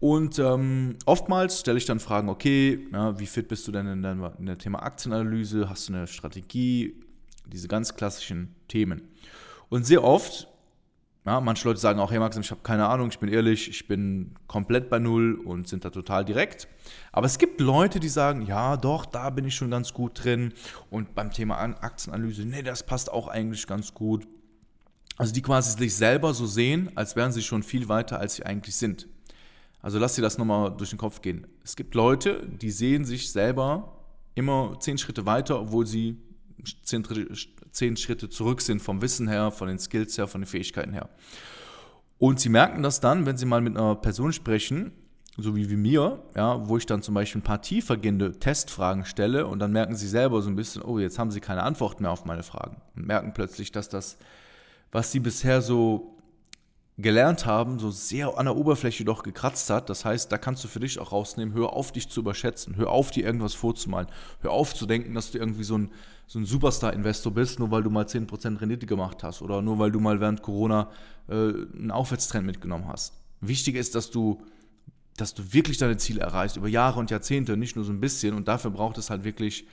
Und 0.00 0.38
ähm, 0.38 0.96
oftmals 1.06 1.60
stelle 1.60 1.78
ich 1.78 1.86
dann 1.86 1.98
Fragen, 1.98 2.28
okay, 2.28 2.86
ja, 2.92 3.18
wie 3.18 3.26
fit 3.26 3.48
bist 3.48 3.66
du 3.66 3.72
denn 3.72 3.86
in, 3.86 4.02
deinem, 4.02 4.30
in 4.38 4.46
der 4.46 4.58
Thema 4.58 4.82
Aktienanalyse? 4.82 5.68
Hast 5.68 5.88
du 5.88 5.94
eine 5.94 6.06
Strategie? 6.06 6.94
Diese 7.46 7.66
ganz 7.66 7.96
klassischen 7.96 8.54
Themen. 8.68 9.08
Und 9.70 9.86
sehr 9.86 10.04
oft, 10.04 10.48
ja, 11.26 11.40
manche 11.40 11.66
Leute 11.66 11.80
sagen 11.80 11.98
auch, 11.98 12.10
hey 12.10 12.18
Max, 12.20 12.36
ich 12.36 12.50
habe 12.50 12.60
keine 12.62 12.86
Ahnung, 12.86 13.08
ich 13.08 13.18
bin 13.18 13.28
ehrlich, 13.28 13.68
ich 13.68 13.88
bin 13.88 14.34
komplett 14.46 14.88
bei 14.88 14.98
Null 14.98 15.34
und 15.34 15.66
sind 15.66 15.84
da 15.84 15.90
total 15.90 16.24
direkt. 16.24 16.68
Aber 17.10 17.26
es 17.26 17.38
gibt 17.38 17.60
Leute, 17.60 17.98
die 17.98 18.08
sagen, 18.08 18.42
ja, 18.42 18.76
doch, 18.76 19.04
da 19.04 19.30
bin 19.30 19.44
ich 19.44 19.54
schon 19.54 19.70
ganz 19.70 19.92
gut 19.92 20.24
drin. 20.24 20.52
Und 20.90 21.14
beim 21.14 21.32
Thema 21.32 21.58
Aktienanalyse, 21.58 22.44
nee, 22.44 22.62
das 22.62 22.84
passt 22.84 23.10
auch 23.10 23.26
eigentlich 23.26 23.66
ganz 23.66 23.92
gut. 23.94 24.28
Also 25.16 25.34
die 25.34 25.42
quasi 25.42 25.76
sich 25.76 25.96
selber 25.96 26.32
so 26.32 26.46
sehen, 26.46 26.92
als 26.94 27.16
wären 27.16 27.32
sie 27.32 27.42
schon 27.42 27.64
viel 27.64 27.88
weiter, 27.88 28.20
als 28.20 28.36
sie 28.36 28.46
eigentlich 28.46 28.76
sind. 28.76 29.08
Also 29.80 29.98
lass 29.98 30.14
dir 30.14 30.22
das 30.22 30.38
nochmal 30.38 30.76
durch 30.76 30.90
den 30.90 30.98
Kopf 30.98 31.22
gehen. 31.22 31.46
Es 31.64 31.76
gibt 31.76 31.94
Leute, 31.94 32.46
die 32.46 32.70
sehen 32.70 33.04
sich 33.04 33.30
selber 33.30 33.96
immer 34.34 34.76
zehn 34.80 34.98
Schritte 34.98 35.26
weiter, 35.26 35.60
obwohl 35.60 35.86
sie 35.86 36.16
zehn, 36.82 37.04
zehn 37.70 37.96
Schritte 37.96 38.28
zurück 38.28 38.60
sind 38.60 38.80
vom 38.80 39.00
Wissen 39.02 39.28
her, 39.28 39.50
von 39.50 39.68
den 39.68 39.78
Skills 39.78 40.18
her, 40.18 40.26
von 40.26 40.40
den 40.42 40.46
Fähigkeiten 40.46 40.92
her. 40.92 41.08
Und 42.18 42.40
sie 42.40 42.48
merken 42.48 42.82
das 42.82 43.00
dann, 43.00 43.26
wenn 43.26 43.36
sie 43.36 43.46
mal 43.46 43.60
mit 43.60 43.76
einer 43.76 43.94
Person 43.94 44.32
sprechen, 44.32 44.92
so 45.36 45.54
wie, 45.54 45.70
wie 45.70 45.76
mir, 45.76 46.20
ja, 46.34 46.68
wo 46.68 46.76
ich 46.76 46.86
dann 46.86 47.00
zum 47.00 47.14
Beispiel 47.14 47.40
ein 47.40 47.44
paar 47.44 47.62
tiefergehende 47.62 48.40
Testfragen 48.40 49.04
stelle 49.04 49.46
und 49.46 49.60
dann 49.60 49.70
merken 49.70 49.94
sie 49.94 50.08
selber 50.08 50.42
so 50.42 50.50
ein 50.50 50.56
bisschen, 50.56 50.82
oh, 50.82 50.98
jetzt 50.98 51.20
haben 51.20 51.30
sie 51.30 51.40
keine 51.40 51.62
Antwort 51.62 52.00
mehr 52.00 52.10
auf 52.10 52.24
meine 52.24 52.42
Fragen 52.42 52.82
und 52.96 53.06
merken 53.06 53.32
plötzlich, 53.34 53.70
dass 53.70 53.88
das, 53.88 54.18
was 54.90 55.12
sie 55.12 55.20
bisher 55.20 55.62
so 55.62 56.17
gelernt 56.98 57.46
haben, 57.46 57.78
so 57.78 57.92
sehr 57.92 58.36
an 58.36 58.46
der 58.46 58.56
Oberfläche 58.56 59.04
doch 59.04 59.22
gekratzt 59.22 59.70
hat. 59.70 59.88
Das 59.88 60.04
heißt, 60.04 60.32
da 60.32 60.36
kannst 60.36 60.64
du 60.64 60.68
für 60.68 60.80
dich 60.80 60.98
auch 60.98 61.12
rausnehmen, 61.12 61.54
hör 61.54 61.72
auf, 61.72 61.92
dich 61.92 62.08
zu 62.08 62.20
überschätzen, 62.20 62.76
hör 62.76 62.90
auf, 62.90 63.12
dir 63.12 63.24
irgendwas 63.24 63.54
vorzumalen, 63.54 64.08
hör 64.40 64.50
auf 64.50 64.74
zu 64.74 64.84
denken, 64.84 65.14
dass 65.14 65.30
du 65.30 65.38
irgendwie 65.38 65.62
so 65.62 65.78
ein, 65.78 65.92
so 66.26 66.40
ein 66.40 66.44
Superstar-Investor 66.44 67.32
bist, 67.32 67.60
nur 67.60 67.70
weil 67.70 67.84
du 67.84 67.90
mal 67.90 68.04
10% 68.04 68.60
Rendite 68.60 68.86
gemacht 68.86 69.22
hast 69.22 69.42
oder 69.42 69.62
nur 69.62 69.78
weil 69.78 69.92
du 69.92 70.00
mal 70.00 70.20
während 70.20 70.42
Corona 70.42 70.90
äh, 71.28 71.34
einen 71.34 71.92
Aufwärtstrend 71.92 72.44
mitgenommen 72.44 72.88
hast. 72.88 73.14
Wichtig 73.40 73.76
ist, 73.76 73.94
dass 73.94 74.10
du, 74.10 74.42
dass 75.16 75.34
du 75.34 75.52
wirklich 75.52 75.78
deine 75.78 75.98
Ziele 75.98 76.20
erreichst, 76.20 76.56
über 76.56 76.68
Jahre 76.68 76.98
und 76.98 77.12
Jahrzehnte, 77.12 77.56
nicht 77.56 77.76
nur 77.76 77.84
so 77.84 77.92
ein 77.92 78.00
bisschen. 78.00 78.34
Und 78.34 78.48
dafür 78.48 78.72
braucht 78.72 78.98
es 78.98 79.08
halt 79.08 79.22
wirklich 79.22 79.68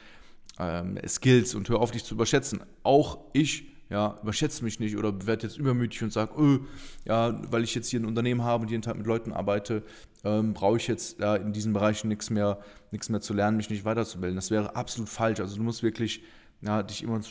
ähm, 0.60 1.00
Skills 1.08 1.56
und 1.56 1.68
hör 1.70 1.80
auf, 1.80 1.90
dich 1.90 2.04
zu 2.04 2.14
überschätzen. 2.14 2.62
Auch 2.84 3.18
ich 3.34 3.75
ja, 3.90 4.20
überschätze 4.22 4.64
mich 4.64 4.80
nicht 4.80 4.98
oder 4.98 5.28
werde 5.28 5.48
jetzt 5.48 5.58
übermütig 5.58 6.02
und 6.04 6.12
sage, 6.12 6.34
öh, 6.40 6.60
ja, 7.06 7.40
weil 7.52 7.64
ich 7.64 7.76
jetzt 7.76 7.90
hier 7.90 8.00
ein 8.00 8.06
Unternehmen 8.06 8.44
habe 8.44 8.64
und 8.64 8.72
jeden 8.72 8.82
Tag 8.82 8.98
mit 8.98 9.06
Leuten 9.06 9.32
arbeite, 9.32 9.84
ähm, 10.24 10.54
brauche 10.54 10.78
ich 10.78 10.88
jetzt 10.88 11.20
ja, 11.20 11.36
in 11.36 11.54
diesen 11.54 11.74
Bereichen 11.74 12.08
nichts 12.08 12.30
mehr, 12.30 12.60
nichts 12.92 13.10
mehr 13.10 13.22
zu 13.22 13.34
lernen, 13.34 13.58
mich 13.58 13.70
nicht 13.70 13.86
weiterzubilden. 13.86 14.36
Das 14.36 14.50
wäre 14.50 14.76
absolut 14.76 15.10
falsch. 15.10 15.40
Also 15.40 15.58
du 15.58 15.64
musst 15.64 15.84
wirklich 15.84 16.24
ja, 16.62 16.82
dich 16.82 17.04
immer, 17.04 17.22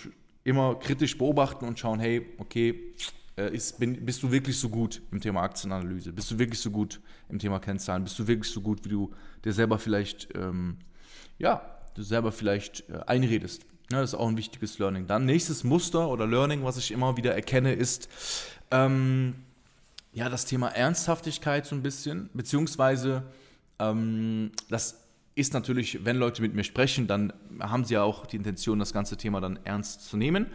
immer 0.44 0.76
kritisch 0.76 1.18
beobachten 1.18 1.64
und 1.64 1.78
schauen, 1.78 1.98
hey, 1.98 2.24
okay, 2.38 2.94
äh, 3.36 3.54
ist, 3.54 3.80
bin, 3.80 4.04
bist 4.04 4.22
du 4.22 4.30
wirklich 4.30 4.58
so 4.58 4.68
gut 4.68 5.02
im 5.10 5.20
Thema 5.20 5.42
Aktienanalyse? 5.42 6.12
Bist 6.12 6.30
du 6.30 6.38
wirklich 6.38 6.60
so 6.60 6.70
gut 6.70 7.00
im 7.28 7.38
Thema 7.38 7.58
Kennzahlen? 7.58 8.04
Bist 8.04 8.18
du 8.18 8.26
wirklich 8.28 8.52
so 8.52 8.60
gut, 8.60 8.84
wie 8.84 8.90
du 8.90 9.12
dir 9.44 9.52
selber 9.52 9.78
vielleicht, 9.78 10.28
ähm, 10.36 10.76
ja, 11.38 11.62
du 11.94 12.02
selber 12.02 12.30
vielleicht 12.30 12.88
äh, 12.88 13.00
einredest? 13.06 13.66
Ja, 13.90 14.00
das 14.00 14.10
ist 14.10 14.18
auch 14.18 14.28
ein 14.28 14.36
wichtiges 14.36 14.78
Learning. 14.78 15.06
Dann 15.06 15.26
nächstes 15.26 15.62
Muster 15.62 16.08
oder 16.08 16.26
Learning, 16.26 16.64
was 16.64 16.76
ich 16.78 16.90
immer 16.90 17.16
wieder 17.16 17.34
erkenne, 17.34 17.74
ist 17.74 18.08
ähm, 18.70 19.34
ja 20.12 20.28
das 20.28 20.46
Thema 20.46 20.68
Ernsthaftigkeit 20.68 21.66
so 21.66 21.74
ein 21.74 21.82
bisschen, 21.82 22.30
beziehungsweise 22.32 23.24
ähm, 23.78 24.52
das 24.70 25.04
ist 25.34 25.52
natürlich, 25.52 26.04
wenn 26.04 26.16
Leute 26.16 26.40
mit 26.42 26.54
mir 26.54 26.64
sprechen, 26.64 27.06
dann 27.06 27.32
haben 27.60 27.84
sie 27.84 27.94
ja 27.94 28.02
auch 28.02 28.26
die 28.26 28.36
Intention, 28.36 28.78
das 28.78 28.92
ganze 28.92 29.16
Thema 29.16 29.40
dann 29.40 29.58
ernst 29.64 30.06
zu 30.06 30.16
nehmen. 30.16 30.46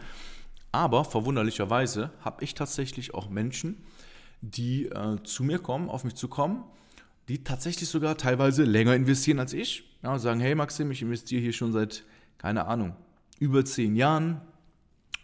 Aber 0.72 1.04
verwunderlicherweise 1.04 2.10
habe 2.24 2.42
ich 2.42 2.54
tatsächlich 2.54 3.14
auch 3.14 3.28
Menschen, 3.28 3.84
die 4.40 4.86
äh, 4.86 5.22
zu 5.22 5.44
mir 5.44 5.58
kommen, 5.58 5.88
auf 5.88 6.04
mich 6.04 6.14
zu 6.14 6.28
kommen, 6.28 6.64
die 7.28 7.44
tatsächlich 7.44 7.88
sogar 7.88 8.16
teilweise 8.16 8.64
länger 8.64 8.94
investieren 8.94 9.38
als 9.38 9.52
ich. 9.52 9.84
Ja, 10.02 10.18
sagen, 10.18 10.40
hey 10.40 10.54
Maxim, 10.54 10.90
ich 10.90 11.02
investiere 11.02 11.42
hier 11.42 11.52
schon 11.52 11.72
seit, 11.72 12.04
keine 12.38 12.66
Ahnung, 12.66 12.96
über 13.40 13.64
zehn 13.64 13.96
Jahren 13.96 14.40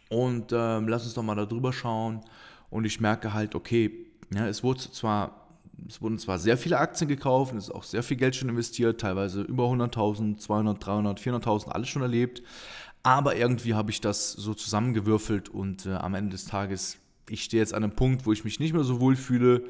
und 0.08 0.52
ähm, 0.52 0.88
lass 0.88 1.04
uns 1.04 1.14
doch 1.14 1.22
mal 1.22 1.36
darüber 1.36 1.72
schauen. 1.72 2.22
Und 2.70 2.84
ich 2.84 3.00
merke 3.00 3.32
halt, 3.32 3.54
okay, 3.54 4.06
ja, 4.34 4.48
es 4.48 4.64
wurde 4.64 4.80
zwar, 4.80 5.46
es 5.86 6.02
wurden 6.02 6.18
zwar 6.18 6.38
sehr 6.38 6.56
viele 6.56 6.78
Aktien 6.78 7.06
gekauft, 7.08 7.54
es 7.54 7.64
ist 7.64 7.70
auch 7.70 7.84
sehr 7.84 8.02
viel 8.02 8.16
Geld 8.16 8.34
schon 8.34 8.48
investiert, 8.48 9.00
teilweise 9.00 9.42
über 9.42 9.64
100.000, 9.64 10.38
200, 10.38 10.84
300, 10.84 11.20
400.000, 11.20 11.68
alles 11.68 11.88
schon 11.88 12.02
erlebt. 12.02 12.42
Aber 13.02 13.36
irgendwie 13.36 13.74
habe 13.74 13.92
ich 13.92 14.00
das 14.00 14.32
so 14.32 14.52
zusammengewürfelt 14.54 15.48
und 15.48 15.86
äh, 15.86 15.92
am 15.92 16.14
Ende 16.14 16.32
des 16.32 16.46
Tages, 16.46 16.96
ich 17.28 17.44
stehe 17.44 17.62
jetzt 17.62 17.72
an 17.72 17.84
einem 17.84 17.94
Punkt, 17.94 18.26
wo 18.26 18.32
ich 18.32 18.44
mich 18.44 18.58
nicht 18.58 18.72
mehr 18.72 18.82
so 18.82 19.00
wohl 19.00 19.14
fühle 19.14 19.64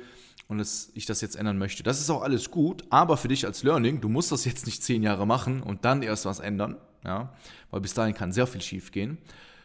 und 0.49 0.61
es, 0.61 0.91
ich 0.95 1.07
das 1.07 1.21
jetzt 1.21 1.37
ändern 1.37 1.59
möchte. 1.59 1.83
Das 1.83 2.01
ist 2.01 2.11
auch 2.11 2.23
alles 2.23 2.51
gut, 2.51 2.85
aber 2.91 3.17
für 3.17 3.29
dich 3.29 3.47
als 3.47 3.63
Learning, 3.63 4.01
du 4.01 4.09
musst 4.09 4.33
das 4.33 4.45
jetzt 4.45 4.67
nicht 4.67 4.83
zehn 4.83 5.03
Jahre 5.03 5.27
machen 5.27 5.63
und 5.63 5.85
dann 5.85 6.03
erst 6.03 6.25
was 6.25 6.39
ändern, 6.39 6.77
ja, 7.05 7.33
weil 7.71 7.81
bis 7.81 7.95
dahin 7.95 8.15
kann 8.15 8.33
sehr 8.33 8.47
viel 8.47 8.61
schief 8.61 8.93
gehen, 8.93 9.19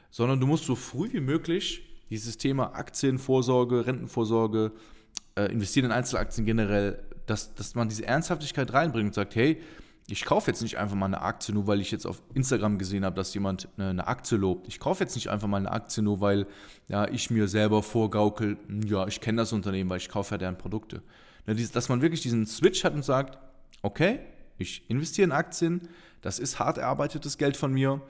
sondern 0.10 0.40
du 0.40 0.48
musst 0.48 0.66
so 0.66 0.76
früh 0.76 1.12
wie 1.14 1.20
möglich 1.20 1.84
dieses 2.10 2.38
Thema 2.38 2.76
Aktienvorsorge, 2.76 3.86
Rentenvorsorge, 3.86 4.72
äh, 5.36 5.46
investieren 5.52 5.86
in 5.86 5.92
Einzelaktien 5.92 6.46
generell, 6.46 7.02
dass, 7.26 7.54
dass 7.56 7.76
man 7.76 7.88
diese 7.88 8.06
Ernsthaftigkeit 8.06 8.74
reinbringt 8.74 9.08
und 9.08 9.14
sagt, 9.14 9.36
hey, 9.36 9.62
ich 10.08 10.26
kaufe 10.26 10.52
jetzt 10.52 10.62
nicht 10.62 10.78
einfach 10.78 10.96
mal 10.96 11.06
eine 11.06 11.22
Aktie, 11.22 11.54
nur 11.54 11.68
weil 11.68 11.80
ich 11.80 11.92
jetzt 11.92 12.06
auf 12.06 12.22
Instagram 12.34 12.78
gesehen 12.78 13.06
habe, 13.06 13.16
dass 13.16 13.34
jemand 13.34 13.70
eine, 13.78 14.08
Aktie 14.08 14.38
lobt. 14.38 14.68
Ich 14.68 14.80
kaufe 14.80 15.04
jetzt 15.04 15.16
nicht 15.16 15.30
einfach 15.30 15.48
mal 15.48 15.58
eine 15.58 15.72
Aktie, 15.72 16.04
nur 16.04 16.20
weil 16.20 16.48
ja, 16.88 17.08
ich 17.08 17.30
mir 17.30 17.48
selber 17.48 17.84
vorgaukel, 17.84 18.58
hm, 18.68 18.82
ja, 18.84 19.08
ich 19.08 19.22
kenne 19.22 19.42
das 19.42 19.54
Unternehmen, 19.54 19.90
weil 19.90 19.98
ich 19.98 20.10
kaufe 20.10 20.34
ja 20.34 20.38
deren 20.38 20.58
Produkte. 20.58 21.02
Ne, 21.46 21.56
dass 21.56 21.90
man 21.90 22.02
wirklich 22.02 22.22
diesen 22.22 22.46
Switch 22.46 22.84
hat 22.84 22.94
und 22.94 23.06
sagt, 23.06 23.38
okay, 23.82 24.20
ich 24.58 24.90
investiere 24.90 25.26
in 25.26 25.32
Aktien, 25.32 25.88
das 26.22 26.40
ist 26.40 26.60
hart 26.60 26.78
erarbeitetes 26.78 27.38
Geld 27.38 27.58
von 27.58 27.74
mir 27.74 28.02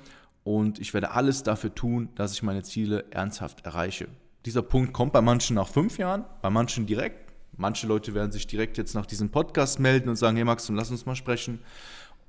und 0.44 0.80
ich 0.80 0.94
werde 0.94 1.12
alles 1.12 1.44
dafür 1.44 1.74
tun, 1.74 2.10
dass 2.16 2.34
ich 2.34 2.44
meine 2.44 2.64
Ziele 2.64 3.06
ernsthaft 3.12 3.66
erreiche. 3.66 4.08
Dieser 4.46 4.64
Punkt 4.64 4.92
kommt 4.92 5.14
bei 5.14 5.22
manchen 5.22 5.56
nach 5.56 5.68
fünf 5.68 5.98
Jahren, 5.98 6.26
bei 6.42 6.50
manchen 6.50 6.88
direkt, 6.88 7.31
Manche 7.58 7.88
Leute 7.88 8.14
werden 8.14 8.32
sich 8.32 8.48
direkt 8.48 8.78
jetzt 8.78 8.96
nach 8.96 9.06
diesem 9.06 9.30
Podcast 9.30 9.80
melden 9.80 10.10
und 10.10 10.16
sagen, 10.16 10.36
hey 10.36 10.46
Max, 10.46 10.70
lass 10.70 10.92
uns 10.92 11.06
mal 11.06 11.16
sprechen. 11.16 11.60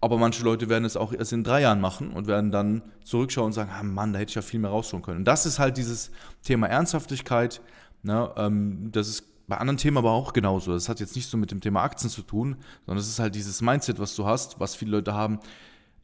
Aber 0.00 0.18
manche 0.18 0.42
Leute 0.42 0.68
werden 0.68 0.84
es 0.84 0.96
auch 0.96 1.12
erst 1.12 1.32
in 1.32 1.44
drei 1.44 1.60
Jahren 1.60 1.80
machen 1.80 2.10
und 2.10 2.26
werden 2.26 2.50
dann 2.50 2.82
zurückschauen 3.04 3.46
und 3.46 3.52
sagen, 3.52 3.70
ah 3.72 3.84
Mann, 3.84 4.12
da 4.12 4.18
hätte 4.18 4.30
ich 4.30 4.34
ja 4.34 4.42
viel 4.42 4.58
mehr 4.58 4.70
rausholen 4.70 5.02
können. 5.02 5.18
Und 5.18 5.24
das 5.24 5.46
ist 5.46 5.60
halt 5.60 5.76
dieses 5.76 6.10
Thema 6.42 6.66
Ernsthaftigkeit. 6.66 7.60
Ne? 8.02 8.28
Ähm, 8.36 8.88
das 8.90 9.08
ist 9.08 9.46
bei 9.46 9.56
anderen 9.58 9.76
Themen 9.76 9.98
aber 9.98 10.10
auch 10.10 10.32
genauso. 10.32 10.72
Das 10.72 10.88
hat 10.88 10.98
jetzt 10.98 11.14
nicht 11.14 11.28
so 11.30 11.36
mit 11.36 11.52
dem 11.52 11.60
Thema 11.60 11.82
Aktien 11.82 12.10
zu 12.10 12.22
tun, 12.22 12.56
sondern 12.84 13.00
es 13.00 13.08
ist 13.08 13.20
halt 13.20 13.34
dieses 13.36 13.60
Mindset, 13.60 14.00
was 14.00 14.16
du 14.16 14.26
hast, 14.26 14.58
was 14.58 14.74
viele 14.74 14.90
Leute 14.92 15.14
haben. 15.14 15.38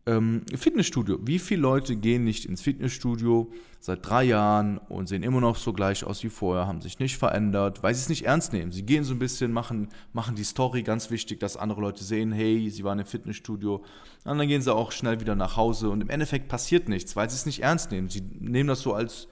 Ähm, 0.07 0.43
Fitnessstudio. 0.55 1.19
Wie 1.23 1.39
viele 1.39 1.63
Leute 1.63 1.95
gehen 1.97 2.25
nicht 2.25 2.47
ins 2.47 2.63
Fitnessstudio 2.63 3.53
seit 3.81 4.07
drei 4.07 4.25
Jahren 4.25 4.79
und 4.79 5.07
sehen 5.09 5.23
immer 5.23 5.41
noch 5.41 5.57
so 5.57 5.73
gleich 5.73 6.03
aus 6.03 6.25
wie 6.25 6.29
vorher, 6.29 6.67
haben 6.67 6.81
sich 6.81 6.99
nicht 6.99 7.17
verändert, 7.17 7.83
weil 7.83 7.95
sie 7.95 8.01
es 8.01 8.09
nicht 8.09 8.25
ernst 8.25 8.53
nehmen. 8.53 8.73
Sie 8.73 8.85
gehen 8.85 9.05
so 9.05 9.15
ein 9.15 9.19
bisschen, 9.19 9.53
machen, 9.53 9.89
machen 10.13 10.35
die 10.35 10.45
Story 10.45 10.83
ganz 10.83 11.11
wichtig, 11.11 11.41
dass 11.41 11.57
andere 11.57 11.81
Leute 11.81 12.03
sehen, 12.03 12.33
hey, 12.33 12.71
sie 12.71 12.85
waren 12.85 12.99
im 12.99 13.07
Fitnessstudio. 13.07 13.85
Und 14.25 14.39
dann 14.39 14.49
gehen 14.49 14.63
sie 14.63 14.75
auch 14.75 14.93
schnell 14.93 15.21
wieder 15.21 15.35
nach 15.35 15.57
Hause 15.57 15.91
und 15.91 16.01
im 16.01 16.11
Endeffekt 16.11 16.49
passiert 16.49 16.89
nichts, 16.89 17.15
weil 17.15 17.29
sie 17.31 17.37
es 17.37 17.47
nicht 17.47 17.63
ernst 17.63 17.91
nehmen. 17.91 18.09
Sie 18.09 18.23
nehmen 18.41 18.69
das 18.69 18.81
so 18.81 18.95
als, 18.95 19.29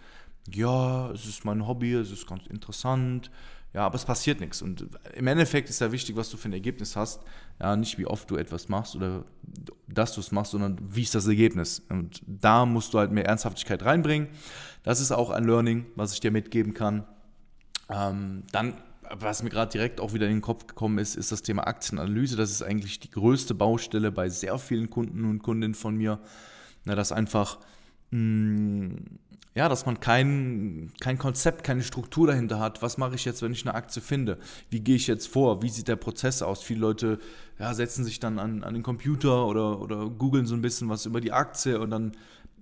ja, 0.52 1.10
es 1.10 1.26
ist 1.26 1.44
mein 1.44 1.66
Hobby, 1.66 1.94
es 1.94 2.10
ist 2.10 2.26
ganz 2.26 2.46
interessant, 2.46 3.30
ja, 3.76 3.84
aber 3.84 3.96
es 3.96 4.06
passiert 4.06 4.40
nichts. 4.40 4.62
Und 4.62 4.88
im 5.12 5.26
Endeffekt 5.26 5.68
ist 5.68 5.82
ja 5.82 5.92
wichtig, 5.92 6.16
was 6.16 6.30
du 6.30 6.38
für 6.38 6.48
ein 6.48 6.54
Ergebnis 6.54 6.96
hast. 6.96 7.20
Ja, 7.60 7.76
nicht 7.76 7.98
wie 7.98 8.06
oft 8.06 8.30
du 8.30 8.36
etwas 8.36 8.70
machst 8.70 8.96
oder 8.96 9.26
dass 9.86 10.14
du 10.14 10.20
es 10.22 10.32
machst, 10.32 10.52
sondern 10.52 10.78
wie 10.80 11.02
ist 11.02 11.14
das 11.14 11.26
Ergebnis. 11.26 11.82
Und 11.90 12.22
da 12.26 12.64
musst 12.64 12.94
du 12.94 12.98
halt 12.98 13.12
mehr 13.12 13.26
Ernsthaftigkeit 13.26 13.84
reinbringen. 13.84 14.28
Das 14.82 14.98
ist 14.98 15.12
auch 15.12 15.28
ein 15.28 15.44
Learning, 15.44 15.84
was 15.94 16.14
ich 16.14 16.20
dir 16.20 16.30
mitgeben 16.30 16.72
kann. 16.72 17.04
Ähm, 17.90 18.44
dann, 18.50 18.78
was 19.10 19.42
mir 19.42 19.50
gerade 19.50 19.72
direkt 19.72 20.00
auch 20.00 20.14
wieder 20.14 20.24
in 20.24 20.36
den 20.36 20.40
Kopf 20.40 20.66
gekommen 20.66 20.96
ist, 20.96 21.14
ist 21.14 21.30
das 21.30 21.42
Thema 21.42 21.66
Aktienanalyse. 21.66 22.34
Das 22.34 22.50
ist 22.50 22.62
eigentlich 22.62 22.98
die 22.98 23.10
größte 23.10 23.54
Baustelle 23.54 24.10
bei 24.10 24.30
sehr 24.30 24.56
vielen 24.58 24.88
Kunden 24.88 25.26
und 25.26 25.42
Kundinnen 25.42 25.74
von 25.74 25.96
mir. 25.96 26.18
Na, 26.86 26.94
dass 26.94 27.12
einfach 27.12 27.58
ja, 28.12 29.68
dass 29.68 29.86
man 29.86 30.00
kein, 30.00 30.92
kein 31.00 31.18
Konzept, 31.18 31.64
keine 31.64 31.82
Struktur 31.82 32.26
dahinter 32.26 32.60
hat. 32.60 32.82
Was 32.82 32.98
mache 32.98 33.14
ich 33.14 33.24
jetzt, 33.24 33.42
wenn 33.42 33.52
ich 33.52 33.66
eine 33.66 33.74
Aktie 33.74 34.02
finde? 34.02 34.38
Wie 34.70 34.80
gehe 34.80 34.96
ich 34.96 35.06
jetzt 35.06 35.28
vor? 35.28 35.62
Wie 35.62 35.70
sieht 35.70 35.88
der 35.88 35.96
Prozess 35.96 36.42
aus? 36.42 36.62
Viele 36.62 36.80
Leute 36.80 37.18
ja, 37.58 37.72
setzen 37.74 38.04
sich 38.04 38.20
dann 38.20 38.38
an, 38.38 38.62
an 38.62 38.74
den 38.74 38.82
Computer 38.82 39.46
oder, 39.46 39.80
oder 39.80 40.10
googeln 40.10 40.46
so 40.46 40.54
ein 40.54 40.62
bisschen 40.62 40.88
was 40.88 41.06
über 41.06 41.20
die 41.20 41.32
Aktie 41.32 41.80
und 41.80 41.90
dann 41.90 42.12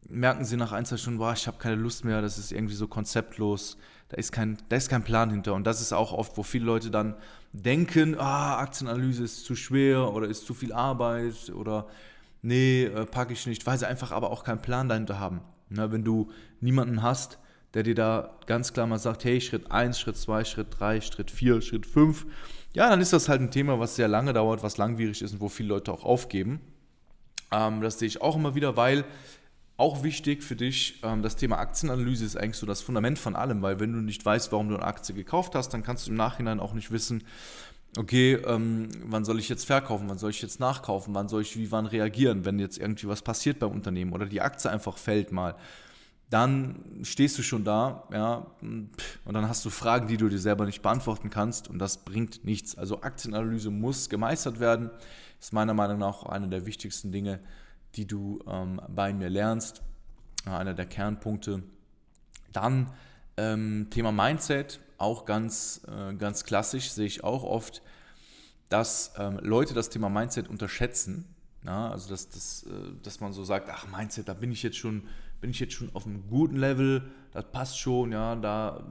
merken 0.09 0.45
sie 0.45 0.57
nach 0.57 0.73
ein, 0.73 0.85
zwei 0.85 0.97
Stunden, 0.97 1.19
boah, 1.19 1.33
ich 1.33 1.47
habe 1.47 1.59
keine 1.59 1.77
Lust 1.77 2.05
mehr, 2.05 2.23
das 2.23 2.39
ist 2.39 2.53
irgendwie 2.53 2.75
so 2.75 2.87
konzeptlos, 2.87 3.77
da 4.09 4.17
ist, 4.17 4.33
kein, 4.33 4.59
da 4.69 4.77
ist 4.77 4.89
kein 4.89 5.03
Plan 5.03 5.31
hinter. 5.31 5.55
Und 5.55 5.67
das 5.67 5.81
ist 5.81 5.93
auch 5.93 6.13
oft, 6.13 6.37
wo 6.37 6.43
viele 6.43 6.67
Leute 6.67 6.91
dann 6.91 7.15
denken, 7.53 8.17
ah, 8.19 8.59
Aktienanalyse 8.59 9.25
ist 9.25 9.45
zu 9.45 9.57
schwer 9.57 10.13
oder 10.13 10.29
ist 10.29 10.47
zu 10.47 10.55
viel 10.55 10.73
Arbeit 10.73 11.51
oder 11.55 11.87
nee, 12.45 12.85
äh, 12.85 13.07
packe 13.07 13.33
ich 13.33 13.47
nicht, 13.47 13.67
weil 13.67 13.79
sie 13.79 13.89
einfach 13.89 14.13
aber 14.13 14.31
auch 14.31 14.45
keinen 14.45 14.63
Plan 14.63 14.89
dahinter 14.89 15.19
haben. 15.19 15.41
Na, 15.71 15.91
wenn 15.91 16.05
du 16.05 16.31
niemanden 16.61 17.03
hast, 17.03 17.39
der 17.73 17.83
dir 17.83 17.95
da 17.95 18.39
ganz 18.47 18.73
klar 18.73 18.87
mal 18.87 18.99
sagt, 18.99 19.25
hey, 19.25 19.41
Schritt 19.41 19.73
1, 19.73 19.99
Schritt 19.99 20.17
2, 20.17 20.45
Schritt 20.45 20.69
3, 20.79 21.01
Schritt 21.01 21.31
4, 21.31 21.63
Schritt 21.63 21.87
5, 21.87 22.27
ja, 22.75 22.89
dann 22.89 23.01
ist 23.01 23.13
das 23.13 23.29
halt 23.29 23.41
ein 23.41 23.51
Thema, 23.51 23.81
was 23.81 23.97
sehr 23.97 24.09
lange 24.09 24.33
dauert, 24.33 24.63
was 24.63 24.77
langwierig 24.77 25.23
ist 25.23 25.33
und 25.33 25.41
wo 25.41 25.49
viele 25.49 25.71
Leute 25.71 25.93
auch 25.93 26.05
aufgeben. 26.05 26.61
Ähm, 27.51 27.81
das 27.81 27.99
sehe 27.99 28.09
ich 28.09 28.21
auch 28.21 28.37
immer 28.37 28.55
wieder, 28.55 28.77
weil 28.77 29.05
auch 29.77 30.05
wichtig 30.05 30.45
für 30.45 30.55
dich, 30.55 31.01
ähm, 31.03 31.23
das 31.23 31.37
Thema 31.37 31.59
Aktienanalyse 31.59 32.25
ist 32.25 32.37
eigentlich 32.37 32.59
so 32.59 32.67
das 32.67 32.83
Fundament 32.83 33.19
von 33.19 33.35
allem, 33.35 33.63
weil 33.63 33.81
wenn 33.81 33.93
du 33.93 34.01
nicht 34.01 34.25
weißt, 34.25 34.53
warum 34.53 34.69
du 34.69 34.77
eine 34.77 34.85
Aktie 34.85 35.15
gekauft 35.15 35.55
hast, 35.55 35.71
dann 35.71 35.83
kannst 35.83 36.07
du 36.07 36.11
im 36.11 36.17
Nachhinein 36.17 36.61
auch 36.61 36.75
nicht 36.75 36.91
wissen, 36.91 37.25
okay, 37.99 38.35
ähm, 38.35 38.89
wann 39.05 39.25
soll 39.25 39.39
ich 39.39 39.49
jetzt 39.49 39.65
verkaufen, 39.65 40.09
wann 40.09 40.19
soll 40.19 40.31
ich 40.31 40.43
jetzt 40.43 40.61
nachkaufen, 40.61 41.15
wann 41.15 41.29
soll 41.29 41.43
ich 41.43 41.57
wie 41.57 41.71
wann 41.71 41.87
reagieren, 41.87 42.45
wenn 42.45 42.59
jetzt 42.59 42.79
irgendwie 42.79 43.09
was 43.09 43.23
passiert 43.23 43.59
beim 43.59 43.71
Unternehmen 43.71 44.13
oder 44.13 44.27
die 44.27 44.41
Aktie 44.41 44.71
einfach 44.71 44.99
fällt 44.99 45.33
mal. 45.33 45.55
Dann 46.31 47.01
stehst 47.03 47.39
du 47.39 47.43
schon 47.43 47.65
da, 47.65 48.09
ja, 48.13 48.47
und 48.61 48.91
dann 49.35 49.49
hast 49.49 49.65
du 49.65 49.71
Fragen, 49.71 50.09
die 50.09 50.17
du 50.17 50.29
dir 50.29 50.39
selber 50.39 50.65
nicht 50.65 50.83
beantworten 50.83 51.31
kannst 51.31 51.69
und 51.69 51.79
das 51.79 52.05
bringt 52.05 52.45
nichts. 52.45 52.77
Also 52.77 53.03
Aktienanalyse 53.03 53.71
muss 53.71 54.09
gemeistert 54.09 54.59
werden, 54.59 54.91
ist 55.39 55.53
meiner 55.53 55.75
Meinung 55.75 55.99
nach 55.99 56.25
eine 56.25 56.49
der 56.49 56.67
wichtigsten 56.67 57.13
Dinge, 57.13 57.41
die 57.95 58.07
du 58.07 58.41
ähm, 58.49 58.81
bei 58.89 59.13
mir 59.13 59.29
lernst, 59.29 59.83
einer 60.47 60.75
der 60.75 60.87
Kernpunkte. 60.87 61.63
Dann 62.53 62.91
ähm, 63.37 63.89
Thema 63.91 64.11
Mindset, 64.11 64.81
auch 65.05 65.25
ganz, 65.25 65.83
äh, 65.87 66.15
ganz 66.15 66.45
klassisch, 66.45 66.91
sehe 66.91 67.07
ich 67.07 67.23
auch 67.23 67.45
oft, 67.45 67.83
dass 68.69 69.13
ähm, 69.19 69.39
Leute 69.43 69.75
das 69.75 69.91
Thema 69.91 70.09
Mindset 70.09 70.49
unterschätzen. 70.49 71.29
Ja, 71.65 71.91
also 71.91 72.11
dass, 72.11 72.29
dass, 72.29 72.65
äh, 72.65 72.71
dass 73.03 73.21
man 73.21 73.33
so 73.33 73.45
sagt, 73.45 73.69
ach 73.71 73.87
Mindset, 73.87 74.29
da 74.29 74.35
bin 74.35 74.51
ich 74.51 74.63
jetzt 74.63 74.77
schon 74.77 75.09
bin 75.45 75.51
ich 75.51 75.61
jetzt 75.61 75.75
schon 75.75 75.91
auf 75.93 76.07
einem 76.07 76.27
guten 76.31 76.57
Level, 76.57 77.03
das 77.33 77.45
passt 77.53 77.79
schon, 77.79 78.13
ja, 78.13 78.35
da, 78.35 78.83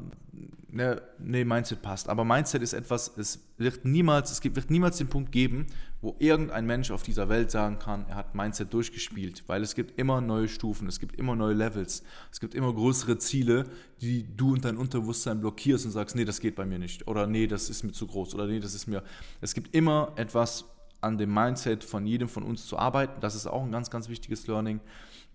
ne, 0.70 1.02
nee, 1.18 1.44
Mindset 1.44 1.82
passt. 1.82 2.08
Aber 2.10 2.24
Mindset 2.24 2.62
ist 2.62 2.74
etwas, 2.74 3.12
es 3.18 3.40
wird 3.58 3.86
niemals, 3.86 4.30
es 4.30 4.44
wird 4.44 4.70
niemals 4.70 5.00
den 5.00 5.08
Punkt 5.08 5.32
geben, 5.32 5.66
wo 6.00 6.16
irgendein 6.20 6.68
Mensch 6.68 6.92
auf 6.92 7.02
dieser 7.02 7.28
Welt 7.28 7.50
sagen 7.50 7.80
kann, 7.80 8.06
er 8.08 8.18
hat 8.18 8.36
Mindset 8.36 8.72
durchgespielt, 8.72 9.42
weil 9.48 9.64
es 9.64 9.74
gibt 9.74 9.98
immer 10.00 10.22
neue 10.22 10.48
Stufen, 10.48 10.88
es 10.88 11.00
gibt 11.00 11.16
immer 11.16 11.36
neue 11.36 11.56
Levels, 11.56 12.04
es 12.32 12.40
gibt 12.40 12.54
immer 12.54 12.72
größere 12.72 13.18
Ziele, 13.18 13.64
die 14.00 14.24
du 14.38 14.54
und 14.54 14.64
dein 14.64 14.78
Unterbewusstsein 14.78 15.40
blockierst 15.40 15.88
und 15.88 15.92
sagst, 15.92 16.16
nee, 16.16 16.26
das 16.26 16.40
geht 16.40 16.54
bei 16.54 16.68
mir 16.68 16.78
nicht, 16.78 17.08
oder 17.08 17.26
nee, 17.26 17.48
das 17.48 17.68
ist 17.72 17.82
mir 17.82 17.94
zu 17.94 18.06
groß, 18.06 18.36
oder 18.36 18.46
nee, 18.46 18.60
das 18.60 18.76
ist 18.76 18.86
mir, 18.86 19.02
es 19.42 19.56
gibt 19.56 19.74
immer 19.74 20.12
etwas 20.18 20.66
an 21.04 21.18
dem 21.18 21.34
Mindset 21.34 21.84
von 21.84 22.06
jedem 22.06 22.30
von 22.30 22.44
uns 22.44 22.66
zu 22.66 22.78
arbeiten, 22.78 23.22
das 23.22 23.36
ist 23.36 23.48
auch 23.48 23.64
ein 23.64 23.72
ganz, 23.72 23.90
ganz 23.90 24.10
wichtiges 24.10 24.48
Learning 24.48 24.80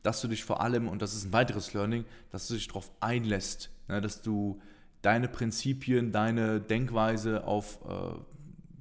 dass 0.03 0.21
du 0.21 0.29
dich 0.29 0.45
vor 0.45 0.61
allem, 0.61 0.89
und 0.89 1.03
das 1.03 1.15
ist 1.15 1.25
ein 1.25 1.33
weiteres 1.33 1.75
Learning, 1.75 2.05
dass 2.31 2.49
du 2.49 2.55
dich 2.55 2.69
darauf 2.69 2.91
einlässt, 3.01 3.71
ne, 3.89 4.01
dass 4.01 4.23
du 4.23 4.61
deine 5.03 5.29
Prinzipien, 5.29 6.13
deine 6.13 6.61
Denkweise 6.61 7.45
auf 7.45 7.81
äh, 7.89 8.15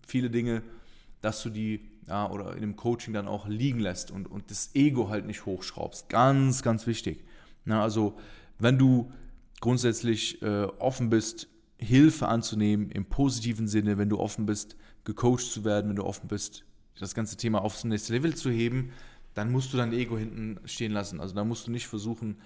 viele 0.05 0.29
Dinge, 0.29 0.63
dass 1.21 1.41
du 1.43 1.49
die 1.49 1.89
ja, 2.07 2.29
oder 2.29 2.53
in 2.53 2.61
dem 2.61 2.75
Coaching 2.75 3.13
dann 3.13 3.27
auch 3.27 3.47
liegen 3.47 3.79
lässt 3.79 4.11
und, 4.11 4.29
und 4.31 4.49
das 4.49 4.73
Ego 4.73 5.09
halt 5.09 5.25
nicht 5.25 5.45
hochschraubst. 5.45 6.07
Ganz, 6.07 6.63
ganz 6.63 6.87
wichtig. 6.87 7.25
Na, 7.65 7.83
also 7.83 8.17
wenn 8.59 8.77
du 8.77 9.11
grundsätzlich 9.59 10.41
äh, 10.41 10.63
offen 10.79 11.09
bist, 11.09 11.49
Hilfe 11.77 12.27
anzunehmen 12.27 12.89
im 12.89 13.05
positiven 13.05 13.67
Sinne, 13.67 13.97
wenn 13.97 14.09
du 14.09 14.19
offen 14.19 14.45
bist, 14.45 14.77
gecoacht 15.03 15.51
zu 15.51 15.65
werden, 15.65 15.89
wenn 15.89 15.97
du 15.97 16.05
offen 16.05 16.27
bist, 16.27 16.63
das 16.99 17.15
ganze 17.15 17.37
Thema 17.37 17.63
aufs 17.63 17.83
nächste 17.83 18.13
Level 18.13 18.35
zu 18.35 18.49
heben, 18.49 18.91
dann 19.33 19.51
musst 19.51 19.71
du 19.73 19.77
dein 19.77 19.93
Ego 19.93 20.17
hinten 20.17 20.59
stehen 20.65 20.91
lassen. 20.91 21.21
Also 21.21 21.35
da 21.35 21.43
musst 21.43 21.67
du 21.67 21.71
nicht 21.71 21.87
versuchen, 21.87 22.37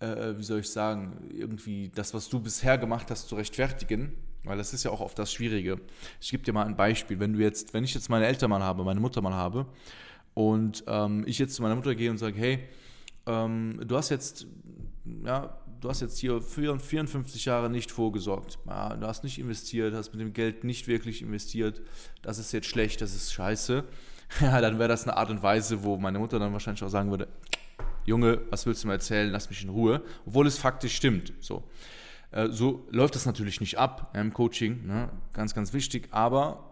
äh, 0.00 0.36
wie 0.36 0.42
soll 0.42 0.60
ich 0.60 0.70
sagen, 0.70 1.28
irgendwie 1.30 1.90
das, 1.94 2.14
was 2.14 2.28
du 2.28 2.40
bisher 2.40 2.78
gemacht 2.78 3.10
hast, 3.10 3.28
zu 3.28 3.34
rechtfertigen, 3.34 4.14
weil 4.44 4.56
das 4.56 4.72
ist 4.72 4.84
ja 4.84 4.90
auch 4.90 5.00
oft 5.00 5.18
das 5.18 5.32
Schwierige. 5.32 5.80
Ich 6.20 6.30
gebe 6.30 6.42
dir 6.42 6.52
mal 6.52 6.66
ein 6.66 6.76
Beispiel. 6.76 7.20
Wenn 7.20 7.34
du 7.34 7.40
jetzt, 7.40 7.74
wenn 7.74 7.84
ich 7.84 7.94
jetzt 7.94 8.08
meine 8.08 8.26
Eltern 8.26 8.50
mal 8.50 8.62
habe, 8.62 8.84
meine 8.84 9.00
Mutter 9.00 9.20
mal 9.20 9.34
habe 9.34 9.66
und 10.34 10.84
ähm, 10.86 11.24
ich 11.26 11.38
jetzt 11.38 11.54
zu 11.54 11.62
meiner 11.62 11.74
Mutter 11.74 11.94
gehe 11.94 12.10
und 12.10 12.18
sage, 12.18 12.38
hey, 12.38 12.60
ähm, 13.26 13.80
du 13.86 13.96
hast 13.96 14.08
jetzt, 14.08 14.46
ja, 15.24 15.58
du 15.80 15.88
hast 15.88 16.00
jetzt 16.00 16.18
hier 16.18 16.40
54 16.40 17.44
Jahre 17.44 17.70
nicht 17.70 17.90
vorgesorgt. 17.90 18.58
Ja, 18.66 18.94
du 18.96 19.06
hast 19.06 19.24
nicht 19.24 19.38
investiert, 19.38 19.94
hast 19.94 20.12
mit 20.12 20.20
dem 20.20 20.32
Geld 20.32 20.64
nicht 20.64 20.88
wirklich 20.88 21.22
investiert. 21.22 21.80
Das 22.22 22.38
ist 22.38 22.52
jetzt 22.52 22.66
schlecht, 22.66 23.00
das 23.00 23.14
ist 23.14 23.32
scheiße. 23.32 23.84
ja, 24.40 24.60
dann 24.60 24.78
wäre 24.78 24.88
das 24.88 25.04
eine 25.04 25.16
Art 25.16 25.30
und 25.30 25.42
Weise, 25.42 25.82
wo 25.82 25.96
meine 25.96 26.18
Mutter 26.18 26.38
dann 26.38 26.52
wahrscheinlich 26.52 26.82
auch 26.84 26.88
sagen 26.88 27.10
würde, 27.10 27.28
Junge, 28.04 28.40
was 28.50 28.66
willst 28.66 28.84
du 28.84 28.88
mir 28.88 28.94
erzählen, 28.94 29.30
lass 29.30 29.50
mich 29.50 29.62
in 29.62 29.68
Ruhe, 29.68 30.02
obwohl 30.26 30.46
es 30.46 30.58
faktisch 30.58 30.96
stimmt. 30.96 31.32
So, 31.40 31.64
äh, 32.30 32.48
so 32.48 32.86
läuft 32.90 33.14
das 33.14 33.26
natürlich 33.26 33.60
nicht 33.60 33.78
ab 33.78 34.14
im 34.14 34.32
Coaching, 34.32 34.86
ne? 34.86 35.10
ganz, 35.32 35.54
ganz 35.54 35.72
wichtig, 35.72 36.08
aber 36.10 36.67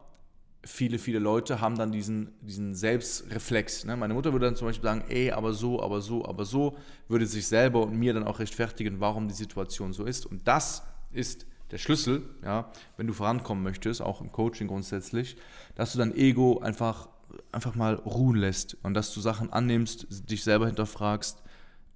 viele, 0.64 0.98
viele 0.98 1.18
Leute 1.18 1.60
haben 1.60 1.76
dann 1.76 1.92
diesen, 1.92 2.32
diesen 2.40 2.74
Selbstreflex. 2.74 3.84
Ne? 3.84 3.96
Meine 3.96 4.14
Mutter 4.14 4.32
würde 4.32 4.46
dann 4.46 4.56
zum 4.56 4.68
Beispiel 4.68 4.84
sagen, 4.84 5.04
ey, 5.08 5.30
aber 5.30 5.52
so, 5.52 5.82
aber 5.82 6.00
so, 6.00 6.24
aber 6.24 6.44
so, 6.44 6.76
würde 7.08 7.26
sich 7.26 7.46
selber 7.46 7.82
und 7.82 7.96
mir 7.96 8.14
dann 8.14 8.24
auch 8.24 8.38
rechtfertigen, 8.38 9.00
warum 9.00 9.28
die 9.28 9.34
Situation 9.34 9.92
so 9.92 10.04
ist. 10.04 10.26
Und 10.26 10.46
das 10.48 10.82
ist 11.12 11.46
der 11.70 11.78
Schlüssel, 11.78 12.22
ja, 12.44 12.70
wenn 12.96 13.06
du 13.06 13.12
vorankommen 13.12 13.62
möchtest, 13.62 14.00
auch 14.00 14.20
im 14.20 14.30
Coaching 14.30 14.68
grundsätzlich, 14.68 15.36
dass 15.74 15.92
du 15.92 15.98
dein 15.98 16.14
Ego 16.14 16.60
einfach 16.60 17.08
einfach 17.52 17.74
mal 17.74 17.94
ruhen 17.94 18.36
lässt 18.36 18.76
und 18.82 18.94
dass 18.94 19.12
du 19.12 19.20
Sachen 19.20 19.52
annimmst, 19.52 20.30
dich 20.30 20.44
selber 20.44 20.66
hinterfragst 20.66 21.42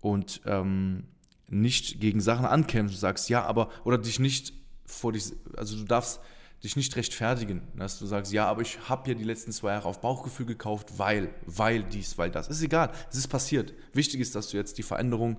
und 0.01 0.41
ähm, 0.47 1.05
nicht 1.49 2.01
gegen 2.01 2.21
Sachen 2.21 2.47
ankämpfst 2.47 2.97
und 2.97 3.01
sagst, 3.01 3.29
ja, 3.29 3.45
aber, 3.45 3.71
oder 3.85 3.99
dich 3.99 4.19
nicht 4.19 4.53
vor 4.87 5.13
dich, 5.13 5.33
also 5.57 5.77
du 5.77 5.85
darfst 5.85 6.21
dich 6.63 6.77
nicht 6.77 6.95
rechtfertigen, 6.97 7.63
dass 7.77 7.99
du 7.99 8.07
sagst, 8.07 8.33
ja, 8.33 8.47
aber 8.47 8.63
ich 8.63 8.79
habe 8.89 9.09
ja 9.09 9.15
die 9.15 9.25
letzten 9.25 9.53
zwei 9.53 9.73
Jahre 9.73 9.89
auf 9.89 10.01
Bauchgefühl 10.01 10.47
gekauft, 10.47 10.99
weil, 10.99 11.31
weil 11.47 11.83
dies, 11.83 12.19
weil 12.19 12.31
das. 12.31 12.49
Ist 12.49 12.63
egal, 12.63 12.91
es 13.11 13.17
ist 13.17 13.29
passiert. 13.29 13.73
Wichtig 13.93 14.21
ist, 14.21 14.35
dass 14.35 14.49
du 14.49 14.57
jetzt 14.57 14.77
die 14.77 14.83
Veränderung 14.83 15.39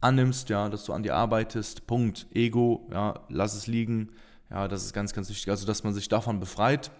annimmst, 0.00 0.48
ja, 0.48 0.68
dass 0.68 0.84
du 0.84 0.92
an 0.92 1.02
dir 1.02 1.14
arbeitest, 1.14 1.86
Punkt. 1.86 2.26
Ego, 2.32 2.88
ja, 2.92 3.20
lass 3.28 3.54
es 3.54 3.66
liegen, 3.66 4.10
ja, 4.50 4.68
das 4.68 4.84
ist 4.84 4.92
ganz, 4.92 5.12
ganz 5.12 5.28
wichtig. 5.30 5.50
Also, 5.50 5.66
dass 5.66 5.82
man 5.82 5.94
sich 5.94 6.08
davon 6.08 6.38
befreit. 6.38 6.90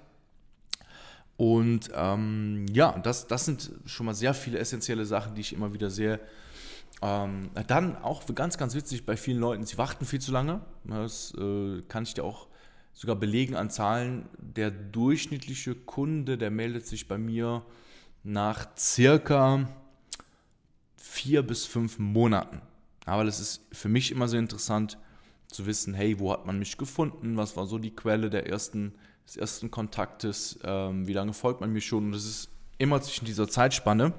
Und 1.36 1.90
ähm, 1.94 2.66
ja, 2.72 2.98
das, 2.98 3.26
das 3.26 3.44
sind 3.44 3.72
schon 3.86 4.06
mal 4.06 4.14
sehr 4.14 4.34
viele 4.34 4.58
essentielle 4.58 5.04
Sachen, 5.04 5.34
die 5.34 5.40
ich 5.40 5.52
immer 5.52 5.72
wieder 5.72 5.90
sehr 5.90 6.20
ähm, 7.02 7.50
dann 7.66 7.96
auch 7.96 8.22
ganz, 8.34 8.56
ganz 8.56 8.74
witzig 8.74 9.04
bei 9.04 9.16
vielen 9.16 9.38
Leuten, 9.38 9.66
sie 9.66 9.76
warten 9.76 10.06
viel 10.06 10.20
zu 10.20 10.30
lange. 10.30 10.60
Das 10.84 11.34
äh, 11.36 11.82
kann 11.88 12.04
ich 12.04 12.14
dir 12.14 12.22
auch 12.24 12.46
sogar 12.92 13.16
belegen 13.16 13.54
an 13.54 13.70
Zahlen. 13.70 14.28
Der 14.38 14.70
durchschnittliche 14.70 15.74
Kunde, 15.74 16.38
der 16.38 16.50
meldet 16.50 16.86
sich 16.86 17.08
bei 17.08 17.18
mir 17.18 17.64
nach 18.22 18.68
circa 18.76 19.68
vier 20.96 21.42
bis 21.42 21.66
fünf 21.66 21.98
Monaten. 21.98 22.62
Aber 23.04 23.24
das 23.24 23.40
ist 23.40 23.62
für 23.72 23.88
mich 23.88 24.10
immer 24.12 24.28
so 24.28 24.36
interessant 24.36 24.98
zu 25.48 25.66
wissen, 25.66 25.94
hey, 25.94 26.18
wo 26.18 26.32
hat 26.32 26.46
man 26.46 26.58
mich 26.58 26.78
gefunden? 26.78 27.36
Was 27.36 27.56
war 27.56 27.66
so 27.66 27.78
die 27.78 27.94
Quelle 27.94 28.30
der 28.30 28.46
ersten, 28.46 28.94
des 29.26 29.36
ersten 29.36 29.70
Kontaktes? 29.70 30.58
Ähm, 30.62 31.06
wie 31.06 31.12
lange 31.12 31.32
folgt 31.32 31.60
man 31.60 31.72
mir 31.72 31.80
schon? 31.80 32.06
Und 32.06 32.12
das 32.12 32.24
ist 32.24 32.48
immer 32.78 33.00
zwischen 33.02 33.26
dieser 33.26 33.48
Zeitspanne. 33.48 34.12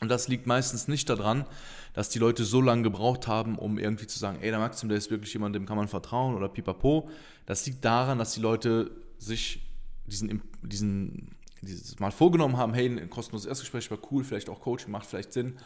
Und 0.00 0.08
das 0.08 0.28
liegt 0.28 0.46
meistens 0.46 0.88
nicht 0.88 1.08
daran, 1.08 1.46
dass 1.94 2.10
die 2.10 2.18
Leute 2.18 2.44
so 2.44 2.60
lange 2.60 2.82
gebraucht 2.82 3.26
haben, 3.26 3.58
um 3.58 3.78
irgendwie 3.78 4.06
zu 4.06 4.18
sagen, 4.18 4.38
ey, 4.42 4.50
der 4.50 4.58
Maxim, 4.58 4.88
der 4.88 4.98
ist 4.98 5.10
wirklich 5.10 5.32
jemand, 5.32 5.54
dem 5.54 5.64
kann 5.64 5.76
man 5.76 5.88
vertrauen 5.88 6.34
oder 6.34 6.48
pipapo. 6.48 7.08
Das 7.46 7.64
liegt 7.66 7.84
daran, 7.84 8.18
dass 8.18 8.34
die 8.34 8.40
Leute 8.40 8.90
sich 9.18 9.62
diesen, 10.06 10.42
diesen, 10.62 11.34
dieses 11.62 11.98
Mal 11.98 12.10
vorgenommen 12.10 12.56
haben, 12.56 12.74
hey, 12.74 12.86
ein 12.86 13.10
kostenloses 13.10 13.46
Erstgespräch 13.46 13.90
war 13.90 13.98
cool, 14.10 14.24
vielleicht 14.24 14.50
auch 14.50 14.60
Coaching 14.60 14.90
macht 14.90 15.06
vielleicht 15.06 15.32
Sinn. 15.32 15.56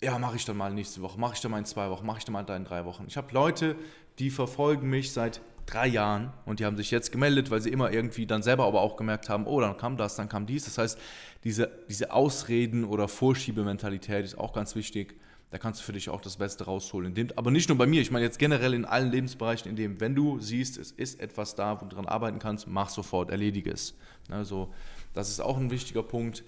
Ja, 0.00 0.18
mache 0.18 0.36
ich 0.36 0.44
dann 0.44 0.56
mal 0.56 0.72
nächste 0.72 1.00
Woche, 1.02 1.18
mache 1.18 1.34
ich 1.34 1.40
dann 1.40 1.50
mal 1.50 1.58
in 1.58 1.64
zwei 1.64 1.90
Wochen, 1.90 2.06
mache 2.06 2.18
ich 2.18 2.24
dann 2.24 2.32
mal 2.32 2.48
in 2.48 2.64
drei 2.64 2.84
Wochen. 2.84 3.04
Ich 3.08 3.16
habe 3.16 3.32
Leute, 3.32 3.76
die 4.18 4.30
verfolgen 4.30 4.88
mich 4.88 5.12
seit 5.12 5.40
drei 5.66 5.86
Jahren 5.86 6.32
und 6.44 6.60
die 6.60 6.64
haben 6.64 6.76
sich 6.76 6.90
jetzt 6.90 7.12
gemeldet, 7.12 7.50
weil 7.50 7.60
sie 7.60 7.70
immer 7.70 7.92
irgendwie 7.92 8.26
dann 8.26 8.42
selber 8.42 8.64
aber 8.64 8.80
auch 8.80 8.96
gemerkt 8.96 9.28
haben, 9.28 9.46
oh, 9.46 9.60
dann 9.60 9.76
kam 9.76 9.96
das, 9.96 10.16
dann 10.16 10.28
kam 10.28 10.46
dies. 10.46 10.64
Das 10.64 10.78
heißt, 10.78 10.98
diese, 11.44 11.70
diese 11.88 12.12
Ausreden 12.12 12.84
oder 12.84 13.08
Vorschiebementalität 13.08 14.24
ist 14.24 14.38
auch 14.38 14.52
ganz 14.52 14.74
wichtig. 14.74 15.16
Da 15.50 15.58
kannst 15.58 15.80
du 15.80 15.84
für 15.84 15.92
dich 15.92 16.08
auch 16.08 16.20
das 16.20 16.36
Beste 16.36 16.64
rausholen. 16.64 17.14
Dem, 17.14 17.28
aber 17.36 17.50
nicht 17.50 17.68
nur 17.68 17.78
bei 17.78 17.86
mir, 17.86 18.00
ich 18.00 18.10
meine 18.10 18.24
jetzt 18.24 18.38
generell 18.38 18.74
in 18.74 18.84
allen 18.84 19.12
Lebensbereichen, 19.12 19.70
in 19.70 19.76
dem, 19.76 20.00
wenn 20.00 20.14
du 20.14 20.40
siehst, 20.40 20.78
es 20.78 20.90
ist 20.90 21.20
etwas 21.20 21.54
da, 21.54 21.80
wo 21.80 21.84
du 21.84 21.94
dran 21.94 22.06
arbeiten 22.06 22.40
kannst, 22.40 22.66
mach 22.66 22.88
sofort, 22.88 23.30
erledige 23.30 23.70
es. 23.70 23.94
Also, 24.28 24.72
das 25.12 25.28
ist 25.28 25.40
auch 25.40 25.56
ein 25.56 25.70
wichtiger 25.70 26.02
Punkt. 26.02 26.42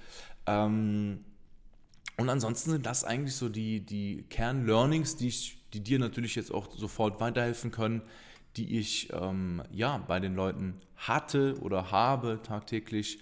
Ähm, 0.46 1.20
und 2.16 2.30
ansonsten 2.30 2.70
sind 2.70 2.86
das 2.86 3.04
eigentlich 3.04 3.36
so 3.36 3.48
die, 3.48 3.80
die 3.80 4.24
Kern-Learnings, 4.30 5.16
die, 5.16 5.32
die 5.72 5.80
dir 5.80 5.98
natürlich 5.98 6.34
jetzt 6.34 6.52
auch 6.52 6.68
sofort 6.74 7.20
weiterhelfen 7.20 7.70
können, 7.70 8.02
die 8.56 8.78
ich 8.78 9.12
ähm, 9.12 9.62
ja, 9.70 9.98
bei 9.98 10.20
den 10.20 10.34
Leuten 10.34 10.80
hatte 10.96 11.56
oder 11.60 11.90
habe 11.90 12.40
tagtäglich. 12.42 13.18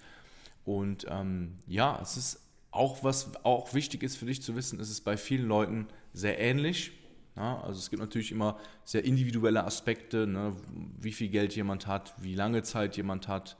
Und 0.65 1.07
ähm, 1.09 1.57
ja, 1.67 1.99
es 2.01 2.17
ist 2.17 2.41
auch 2.71 3.05
was 3.05 3.31
auch 3.45 3.73
wichtig 3.75 4.03
ist 4.03 4.17
für 4.17 4.27
dich 4.27 4.43
zu 4.43 4.57
wissen, 4.57 4.81
ist 4.81 4.91
es 4.91 5.01
bei 5.01 5.17
vielen 5.17 5.47
Leuten 5.47 5.87
sehr 6.13 6.39
ähnlich. 6.39 6.93
Ja, 7.37 7.61
also 7.63 7.79
es 7.79 7.91
gibt 7.91 8.01
natürlich 8.01 8.31
immer 8.31 8.59
sehr 8.85 9.05
individuelle 9.05 9.65
Aspekte, 9.65 10.27
ne, 10.27 10.55
wie 10.99 11.13
viel 11.13 11.29
Geld 11.29 11.55
jemand 11.57 11.87
hat, 11.87 12.15
wie 12.21 12.35
lange 12.35 12.63
Zeit 12.63 12.97
jemand 12.97 13.27
hat. 13.27 13.57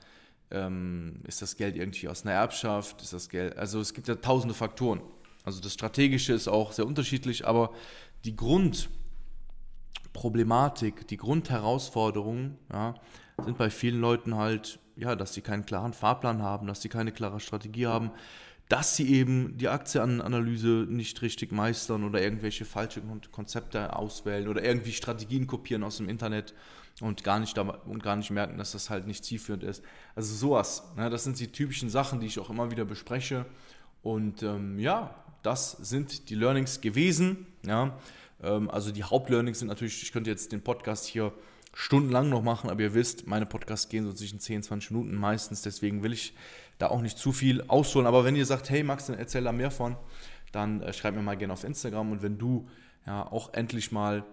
Ähm, 0.51 1.21
ist 1.25 1.43
das 1.43 1.57
Geld 1.57 1.77
irgendwie 1.77 2.09
aus 2.09 2.23
einer 2.23 2.33
Erbschaft? 2.33 3.03
Ist 3.03 3.13
das 3.13 3.29
Geld? 3.29 3.57
Also 3.57 3.81
es 3.81 3.93
gibt 3.93 4.07
ja 4.07 4.15
tausende 4.15 4.55
Faktoren. 4.55 5.01
Also 5.45 5.61
das 5.61 5.75
Strategische 5.75 6.33
ist 6.33 6.47
auch 6.47 6.73
sehr 6.73 6.87
unterschiedlich, 6.87 7.47
aber 7.47 7.73
die 8.25 8.37
Grund, 8.37 8.89
Problematik, 10.15 11.07
die 11.09 11.19
Grundherausforderungen 11.19 12.57
ja, 12.73 12.95
sind 13.45 13.59
bei 13.59 13.69
vielen 13.69 14.01
Leuten 14.01 14.37
halt, 14.37 14.79
ja, 14.97 15.15
dass 15.15 15.35
sie 15.35 15.43
keinen 15.43 15.67
klaren 15.67 15.93
Fahrplan 15.93 16.41
haben, 16.41 16.67
dass 16.67 16.81
sie 16.81 16.89
keine 16.89 17.13
klare 17.13 17.41
Strategie 17.41 17.87
haben, 17.87 18.11
dass 18.69 18.97
sie 18.97 19.13
eben 19.13 19.59
die 19.59 19.69
Aktienanalyse 19.69 20.87
nicht 20.89 21.21
richtig 21.21 21.53
meistern 21.53 22.05
oder 22.05 22.23
irgendwelche 22.23 22.65
falsche 22.65 23.03
Konzepte 23.31 23.95
auswählen 23.95 24.49
oder 24.49 24.65
irgendwie 24.65 24.93
Strategien 24.93 25.47
kopieren 25.47 25.85
aus 25.85 25.99
dem 25.99 26.09
Internet 26.09 26.55
und 27.01 27.25
gar 27.25 27.41
nicht, 27.41 27.59
und 27.59 28.03
gar 28.03 28.17
nicht 28.17 28.31
merken, 28.31 28.57
dass 28.57 28.73
das 28.73 28.89
halt 28.89 29.07
nicht 29.07 29.25
zielführend 29.25 29.65
ist. 29.65 29.83
Also 30.15 30.35
sowas, 30.35 30.95
ne, 30.97 31.11
das 31.11 31.25
sind 31.25 31.39
die 31.41 31.49
typischen 31.49 31.91
Sachen, 31.91 32.21
die 32.21 32.27
ich 32.27 32.39
auch 32.39 32.49
immer 32.49 32.71
wieder 32.71 32.85
bespreche. 32.85 33.47
Und 34.03 34.43
ähm, 34.43 34.79
ja, 34.79 35.15
das 35.43 35.73
sind 35.73 36.31
die 36.31 36.37
Learnings 36.37 36.81
gewesen. 36.81 37.47
Ja. 37.67 37.99
Ähm, 38.43 38.71
also 38.71 38.91
die 38.93 39.05
Hauptlearnings 39.05 39.59
sind 39.59 39.69
natürlich, 39.69 40.03
ich 40.03 40.13
könnte 40.13 40.31
jetzt 40.31 40.53
den 40.53 40.63
Podcast 40.63 41.07
hier 41.07 41.33
stundenlang 41.75 42.29
noch 42.29 42.43
machen, 42.43 42.71
aber 42.71 42.81
ihr 42.83 42.95
wisst, 42.95 43.27
meine 43.27 43.47
Podcasts 43.47 43.89
gehen 43.89 44.05
so 44.05 44.13
zwischen 44.13 44.41
10, 44.41 44.63
20 44.63 44.93
Minuten 44.93 45.15
meistens, 45.17 45.63
deswegen 45.63 46.03
will 46.03 46.13
ich 46.13 46.35
da 46.79 46.89
auch 46.89 47.01
nicht 47.01 47.19
zu 47.19 47.33
viel 47.33 47.63
ausholen. 47.63 48.07
Aber 48.07 48.25
wenn 48.25 48.37
ihr 48.37 48.47
sagt, 48.47 48.71
hey 48.71 48.83
Max, 48.83 49.07
dann 49.07 49.19
erzähl 49.19 49.45
da 49.45 49.53
mehr 49.53 49.71
von, 49.71 49.97
dann 50.53 50.83
äh, 50.83 50.93
schreibt 50.93 51.17
mir 51.17 51.23
mal 51.23 51.37
gerne 51.37 51.53
auf 51.53 51.65
Instagram 51.65 52.13
und 52.13 52.23
wenn 52.23 52.39
du 52.39 52.69
ja 53.07 53.27
auch 53.27 53.53
endlich 53.55 53.93
mal 53.93 54.25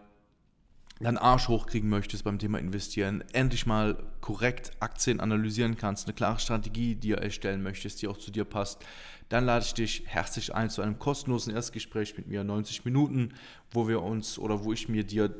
deinen 1.03 1.17
Arsch 1.17 1.47
hochkriegen 1.47 1.89
möchtest 1.89 2.23
beim 2.23 2.39
Thema 2.39 2.59
Investieren, 2.59 3.23
endlich 3.33 3.65
mal 3.65 3.97
korrekt 4.21 4.71
Aktien 4.79 5.19
analysieren 5.19 5.77
kannst, 5.77 6.07
eine 6.07 6.13
klare 6.13 6.39
Strategie 6.39 6.95
dir 6.95 7.17
erstellen 7.17 7.63
möchtest, 7.63 8.01
die 8.01 8.07
auch 8.07 8.17
zu 8.17 8.31
dir 8.31 8.45
passt, 8.45 8.83
dann 9.29 9.45
lade 9.45 9.65
ich 9.65 9.73
dich 9.73 10.03
herzlich 10.05 10.53
ein 10.53 10.69
zu 10.69 10.81
einem 10.81 10.99
kostenlosen 10.99 11.53
Erstgespräch 11.53 12.17
mit 12.17 12.27
mir, 12.27 12.43
90 12.43 12.85
Minuten, 12.85 13.33
wo 13.71 13.87
wir 13.87 14.01
uns 14.01 14.37
oder 14.37 14.63
wo 14.63 14.73
ich 14.73 14.89
mir 14.89 15.03
dir 15.03 15.33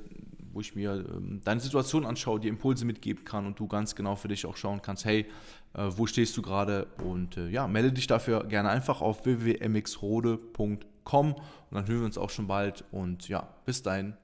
wo 0.54 0.60
ich 0.60 0.76
mir 0.76 0.94
ähm, 0.94 1.42
deine 1.44 1.62
Situation 1.62 2.06
anschaue, 2.06 2.40
dir 2.40 2.50
Impulse 2.50 2.86
mitgeben 2.86 3.24
kann 3.24 3.46
und 3.46 3.60
du 3.60 3.68
ganz 3.68 3.96
genau 3.96 4.16
für 4.16 4.28
dich 4.28 4.46
auch 4.46 4.58
schauen 4.58 4.82
kannst, 4.82 5.06
hey, 5.06 5.26
äh, 5.74 5.90
wo 5.96 6.06
stehst 6.06 6.36
du 6.38 6.42
gerade? 6.42 6.88
Und 7.04 7.38
äh, 7.38 7.50
ja, 7.50 7.68
melde 7.68 7.94
dich 7.94 8.08
dafür 8.08 8.44
gerne 8.46 8.70
einfach 8.70 9.02
auf 9.02 9.26
www.mxrode.com 9.26 11.34
und 11.34 11.42
dann 11.72 11.88
hören 11.88 12.00
wir 12.00 12.06
uns 12.06 12.18
auch 12.18 12.30
schon 12.30 12.48
bald 12.48 12.84
und 12.92 13.30
ja, 13.30 13.48
bis 13.66 13.82
dahin, 13.82 14.16